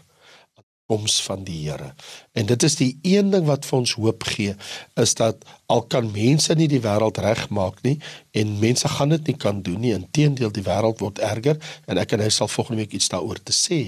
koms 0.90 1.22
van 1.22 1.44
die 1.44 1.68
Here. 1.68 1.92
En 2.32 2.46
dit 2.46 2.62
is 2.62 2.76
die 2.76 2.90
een 3.02 3.30
ding 3.30 3.46
wat 3.48 3.66
vir 3.68 3.78
ons 3.78 3.94
hoop 3.98 4.26
gee 4.34 4.54
is 5.00 5.14
dat 5.14 5.44
al 5.72 5.82
kan 5.92 6.10
mense 6.12 6.54
nie 6.58 6.68
die 6.68 6.82
wêreld 6.84 7.20
regmaak 7.22 7.80
nie 7.86 7.96
en 8.36 8.58
mense 8.60 8.88
gaan 8.88 9.14
dit 9.14 9.32
nie 9.32 9.36
kan 9.36 9.62
doen 9.62 9.80
nie. 9.80 9.94
Inteendeel 9.96 10.52
die 10.52 10.66
wêreld 10.66 11.00
word 11.04 11.22
erger 11.22 11.58
en 11.86 12.00
ek 12.02 12.16
en 12.16 12.24
hy 12.24 12.30
sal 12.34 12.50
volgende 12.50 12.84
week 12.84 12.96
iets 12.98 13.10
daaroor 13.12 13.40
te 13.42 13.56
sê. 13.56 13.82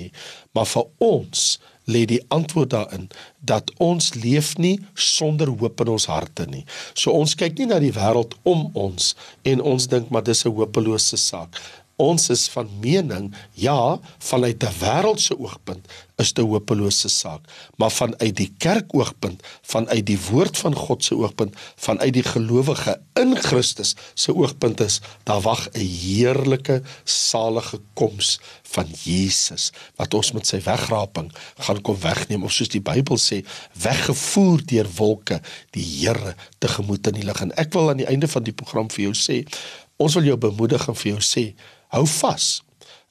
Maar 0.57 0.69
vir 0.71 0.91
ons 1.05 1.47
lê 1.85 2.05
die 2.09 2.23
antwoord 2.33 2.73
daarin 2.73 3.09
dat 3.45 3.71
ons 3.83 4.15
leef 4.17 4.55
nie 4.57 4.79
sonder 4.95 5.51
hoop 5.53 5.81
in 5.85 5.93
ons 5.97 6.09
harte 6.09 6.47
nie. 6.49 6.65
So 6.97 7.13
ons 7.13 7.37
kyk 7.37 7.59
nie 7.59 7.69
na 7.69 7.81
die 7.83 7.93
wêreld 7.93 8.37
om 8.49 8.71
ons 8.73 9.13
en 9.45 9.61
ons 9.61 9.89
dink 9.93 10.09
maar 10.09 10.25
dis 10.25 10.45
'n 10.47 10.55
hopelose 10.57 11.17
saak. 11.17 11.61
Ons 11.97 12.29
is 12.35 12.49
van 12.51 12.71
mening 12.83 13.35
ja, 13.53 14.01
vanuit 14.19 14.63
'n 14.63 14.75
wêreldse 14.81 15.39
oogpunt 15.39 15.87
is 16.17 16.33
dit 16.33 16.45
'n 16.45 16.49
hopelose 16.49 17.09
saak, 17.09 17.41
maar 17.77 17.91
vanuit 17.91 18.37
die 18.37 18.55
kerkoogpunt, 18.59 19.43
vanuit 19.63 20.07
die 20.07 20.19
woord 20.31 20.59
van 20.59 20.75
God 20.75 21.05
se 21.05 21.15
oogpunt, 21.15 21.57
vanuit 21.77 22.13
die 22.13 22.23
gelowige 22.23 23.01
in 23.15 23.37
Christus 23.37 23.95
se 24.15 24.35
oogpunt 24.35 24.81
is 24.81 25.01
daar 25.25 25.41
wag 25.41 25.69
'n 25.73 25.81
heerlike 25.81 26.83
salige 27.05 27.81
koms 27.95 28.41
van 28.63 28.87
Jesus 29.03 29.73
wat 29.97 30.15
ons 30.15 30.33
met 30.33 30.47
sy 30.47 30.61
wegraping 30.61 31.33
gaan 31.57 31.81
kom 31.81 31.99
wegneem 32.01 32.45
of 32.45 32.53
soos 32.53 32.69
die 32.69 32.83
Bybel 32.83 33.17
sê 33.17 33.45
weggevoer 33.73 34.65
deur 34.67 34.89
wolke 34.97 35.41
die 35.71 35.85
Here 35.85 36.35
tegemoet 36.59 37.07
in 37.07 37.15
die 37.15 37.25
lig. 37.25 37.41
En 37.41 37.55
ek 37.57 37.73
wil 37.73 37.91
aan 37.91 38.03
die 38.03 38.09
einde 38.11 38.29
van 38.29 38.43
die 38.43 38.53
program 38.53 38.91
vir 38.91 39.05
jou 39.05 39.15
sê 39.15 39.45
ons 39.97 40.15
wil 40.15 40.25
jou 40.25 40.37
bemoedig 40.37 40.89
en 40.89 40.95
vir 40.95 41.13
jou 41.13 41.21
sê 41.21 41.55
hou 41.95 42.07
vas. 42.21 42.63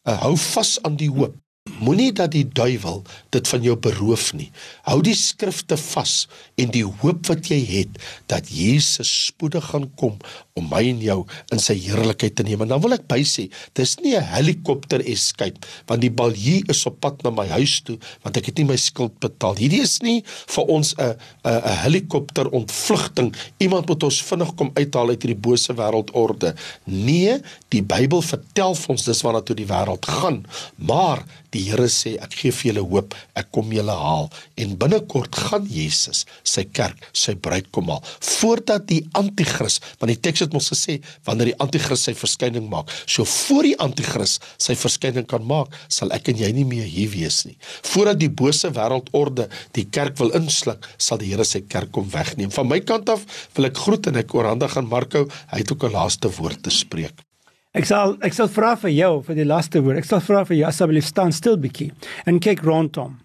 Uh, 0.03 0.17
hou 0.25 0.35
vas 0.37 0.75
aan 0.83 0.99
die 0.99 1.11
hoop. 1.11 1.42
Moenie 1.79 2.11
dat 2.13 2.31
die 2.31 2.45
duiwel 2.45 3.01
dit 3.33 3.47
van 3.47 3.63
jou 3.65 3.75
beroof 3.75 4.33
nie. 4.37 4.49
Hou 4.85 4.99
die 5.01 5.15
skrifte 5.17 5.77
vas 5.79 6.27
en 6.59 6.71
die 6.73 6.85
hoop 6.85 7.25
wat 7.31 7.49
jy 7.49 7.59
het 7.65 7.97
dat 8.31 8.49
Jesus 8.53 9.09
spoedig 9.29 9.65
gaan 9.71 9.89
kom 9.99 10.19
om 10.53 10.67
my 10.69 10.83
en 10.85 10.99
jou 11.01 11.17
in 11.53 11.61
sy 11.61 11.73
heerlikheid 11.81 12.35
te 12.37 12.45
neem. 12.45 12.61
En 12.61 12.73
dan 12.75 12.81
wil 12.83 12.93
ek 12.93 13.07
bysê, 13.09 13.49
dis 13.73 13.95
nie 14.03 14.15
'n 14.15 14.23
helikopter 14.23 15.01
escape 15.01 15.65
want 15.87 16.01
die 16.01 16.11
balje 16.11 16.61
is 16.69 16.85
op 16.85 16.99
pad 16.99 17.23
na 17.23 17.29
my 17.29 17.47
huis 17.47 17.81
toe 17.81 17.97
want 18.23 18.37
ek 18.37 18.45
het 18.45 18.57
nie 18.57 18.65
my 18.65 18.77
skuld 18.77 19.19
betaal. 19.19 19.55
Hierdie 19.55 19.81
is 19.81 20.01
nie 20.01 20.23
vir 20.25 20.63
ons 20.69 20.93
'n 20.97 21.17
'n 21.43 21.61
'n 21.61 21.77
helikopter 21.83 22.49
ontvlugting. 22.49 23.33
Iemand 23.57 23.87
moet 23.87 24.03
ons 24.03 24.21
vinnig 24.21 24.55
kom 24.55 24.71
uithaal 24.73 25.09
uit 25.09 25.21
hierdie 25.23 25.41
bose 25.41 25.73
wêreldorde. 25.73 26.55
Nee, 26.85 27.39
die 27.69 27.81
Bybel 27.81 28.21
vertel 28.21 28.77
ons 28.87 29.03
dis 29.03 29.21
waarna 29.21 29.41
toe 29.41 29.55
die 29.55 29.67
wêreld 29.67 30.05
gaan. 30.05 30.45
Maar 30.75 31.23
die 31.53 31.63
Here 31.69 31.87
sê 31.91 32.15
ek 32.23 32.35
gee 32.39 32.51
vir 32.51 32.71
julle 32.71 32.85
hoop, 32.89 33.15
ek 33.39 33.51
kom 33.55 33.71
julle 33.73 33.95
haal 33.97 34.29
en 34.59 34.75
binnekort 34.79 35.35
gaan 35.47 35.67
Jesus 35.69 36.25
sy 36.43 36.65
kerk, 36.65 36.99
sy 37.13 37.35
bruid 37.35 37.69
kom 37.75 37.91
haal 37.93 38.03
voordat 38.23 38.87
die 38.89 39.01
anti-kris, 39.17 39.79
want 39.99 40.11
die 40.11 40.19
teks 40.19 40.45
het 40.45 40.55
mos 40.55 40.71
gesê 40.73 40.99
wanneer 41.27 41.51
die 41.51 41.59
anti-kris 41.63 42.05
sy 42.07 42.15
verskyning 42.17 42.67
maak. 42.71 42.91
So 43.05 43.25
voor 43.27 43.67
die 43.67 43.75
anti-kris 43.83 44.39
sy 44.61 44.75
verskyning 44.79 45.27
kan 45.29 45.45
maak, 45.47 45.73
sal 45.87 46.13
ek 46.15 46.31
en 46.33 46.41
jy 46.43 46.51
nie 46.55 46.67
meer 46.67 46.87
hier 46.89 47.11
wees 47.13 47.43
nie. 47.47 47.57
Voordat 47.93 48.21
die 48.21 48.31
bose 48.43 48.71
wêreldorde 48.75 49.49
die 49.77 49.87
kerk 49.89 50.17
wil 50.21 50.33
insluk, 50.37 50.87
sal 50.97 51.21
die 51.21 51.31
Here 51.33 51.45
sy 51.47 51.63
kerk 51.69 51.93
kom 51.95 52.09
wegneem. 52.13 52.51
Van 52.53 52.69
my 52.69 52.79
kant 52.85 53.09
af 53.13 53.25
wil 53.57 53.69
ek 53.69 53.83
groet 53.85 54.09
en 54.11 54.21
ek 54.21 54.33
oorhandig 54.35 54.77
aan 54.77 54.89
Marco, 54.89 55.27
hy 55.53 55.61
het 55.63 55.71
ook 55.71 55.85
'n 55.89 55.95
laaste 55.97 56.29
woord 56.39 56.63
te 56.63 56.69
spreek. 56.69 57.32
Ek 57.73 57.87
sal 57.89 58.11
ek 58.21 58.35
sal 58.37 58.49
vra 58.53 58.75
vir 58.77 58.91
jou 58.93 59.13
vir 59.25 59.37
die 59.39 59.49
laaste 59.49 59.81
woord. 59.81 60.03
Ek 60.03 60.05
sal 60.05 60.19
vra 60.21 60.43
vir 60.45 60.59
jou 60.59 60.65
asseblief 60.69 61.07
staan 61.09 61.31
stil 61.33 61.55
bietjie 61.57 61.89
en 62.29 62.37
kyk 62.37 62.61
rondom. 62.67 63.15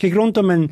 Kyk 0.00 0.14
rondom 0.16 0.52
en 0.54 0.62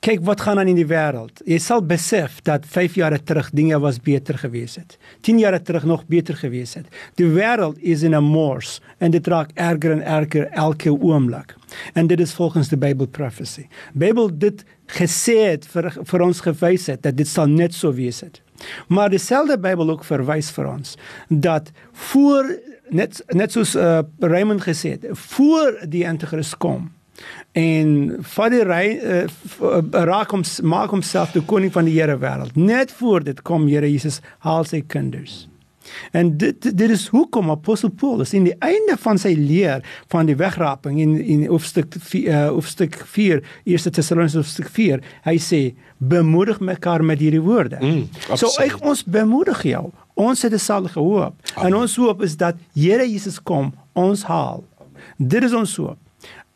kyk 0.00 0.22
wat 0.24 0.40
gaan 0.46 0.62
aan 0.62 0.70
in 0.72 0.78
die 0.78 0.86
wêreld. 0.88 1.42
Jy 1.44 1.58
sal 1.60 1.82
besef 1.84 2.38
dat 2.48 2.64
5 2.64 2.96
jaar 2.96 3.16
terug 3.20 3.50
dinge 3.52 3.76
was 3.84 3.98
beter 4.00 4.38
gewees 4.40 4.78
het. 4.80 4.96
10 5.28 5.42
jaar 5.42 5.58
terug 5.60 5.84
nog 5.84 6.06
beter 6.08 6.38
gewees 6.40 6.72
het. 6.78 6.88
Die 7.20 7.28
wêreld 7.28 7.76
is 7.84 8.02
in 8.02 8.16
'n 8.16 8.24
mors 8.24 8.80
en 8.98 9.10
dit 9.10 9.26
raak 9.28 9.50
erger 9.54 9.92
en 9.92 10.02
erger 10.02 10.48
elke 10.52 10.90
oomblik. 10.90 11.54
En 11.94 12.06
dit 12.06 12.20
is 12.20 12.32
volgens 12.32 12.68
die 12.68 12.78
Bible 12.78 13.06
prophecy. 13.06 13.66
Bybel 13.92 14.38
dit 14.38 14.64
gesê 14.86 15.50
het 15.52 15.66
vir 15.66 15.92
vir 16.04 16.20
ons 16.22 16.40
gewys 16.40 16.86
het 16.86 17.02
dat 17.02 17.16
dit 17.16 17.28
sal 17.28 17.46
net 17.46 17.74
so 17.74 17.92
wees 17.92 18.20
het. 18.20 18.40
Maar 18.88 19.10
dieselfde 19.10 19.58
Bybel 19.58 19.90
ook 19.90 20.04
verwys 20.04 20.50
vir 20.50 20.66
ons 20.66 20.96
dat 21.28 21.72
voor 21.92 22.56
net 22.90 23.22
net 23.34 23.52
soos 23.52 23.74
uh, 23.76 24.02
Raymond 24.20 24.62
gesê 24.62 24.96
het, 24.96 25.06
voor 25.12 25.78
die 25.88 26.06
anti-kris 26.08 26.54
kom 26.56 26.90
en 27.56 28.16
vat 28.34 28.52
die 28.52 28.64
ry 28.66 28.84
uh, 29.00 29.26
raak 30.06 30.34
hom 30.34 30.44
maak 30.62 30.92
homself 30.92 31.32
die 31.32 31.44
koning 31.48 31.72
van 31.72 31.88
die 31.88 31.96
Here 31.96 32.18
wêreld. 32.20 32.56
Net 32.56 32.92
voor 32.92 33.24
dit 33.24 33.40
kom 33.42 33.68
Here 33.70 33.88
Jesus 33.88 34.20
haal 34.44 34.68
sy 34.68 34.82
kinders. 34.86 35.46
En 36.12 36.36
dit 36.38 36.76
dit 36.76 36.90
is 36.90 37.06
hoekom 37.08 37.50
apostel 37.50 37.90
Paulus 37.90 38.34
in 38.34 38.44
die 38.44 38.54
einde 38.58 38.96
van 38.98 39.18
sy 39.18 39.34
leer 39.38 39.84
van 40.12 40.26
die 40.26 40.36
wegraping 40.36 41.00
in 41.00 41.16
in 41.20 41.46
hoofstuk 41.46 41.94
uh, 41.96 42.48
hoofstuk 42.48 42.98
4 43.06 43.42
eerste 43.64 43.90
Tessalonisense 43.90 44.42
hoofstuk 44.42 44.70
4 44.72 45.02
hy 45.28 45.36
sê 45.42 45.60
bemoedig 45.98 46.60
mekaar 46.60 47.04
met 47.04 47.20
hierdie 47.22 47.42
woorde. 47.42 47.78
Mm, 47.80 48.08
so 48.34 48.50
ek 48.62 48.78
ons 48.84 49.04
bemoedig 49.04 49.62
jou. 49.62 49.90
Ons 50.14 50.42
het 50.42 50.52
'n 50.52 50.58
salige 50.58 51.00
hoop. 51.00 51.34
Amen. 51.54 51.66
En 51.66 51.76
ons 51.82 51.96
hoop 51.96 52.22
is 52.22 52.36
dat 52.36 52.56
Here 52.74 53.10
Jesus 53.10 53.42
kom 53.42 53.74
ons 53.92 54.22
haal. 54.22 54.64
Dit 55.16 55.42
is 55.42 55.52
ons 55.52 55.76
hoop. 55.76 55.98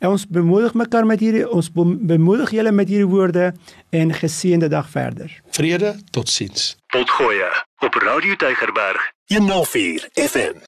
En 0.01 0.09
ons 0.09 0.27
bemoedig 0.27 0.73
mekaar 0.73 1.05
met 1.05 1.19
hierdie 1.19 1.43
ons 1.49 1.69
bemoedig 2.01 2.49
julle 2.51 2.71
met 2.71 2.89
hierdie 2.89 3.07
woorde 3.07 3.53
en 3.89 4.13
geseënde 4.13 4.67
dag 4.67 4.89
verder. 4.89 5.41
Vrede, 5.53 5.95
totsiens. 6.09 6.75
Potgoeie 6.87 7.49
op 7.85 7.93
Radio 7.93 8.35
Deugerberg 8.35 9.11
104 9.31 10.09
FM. 10.17 10.61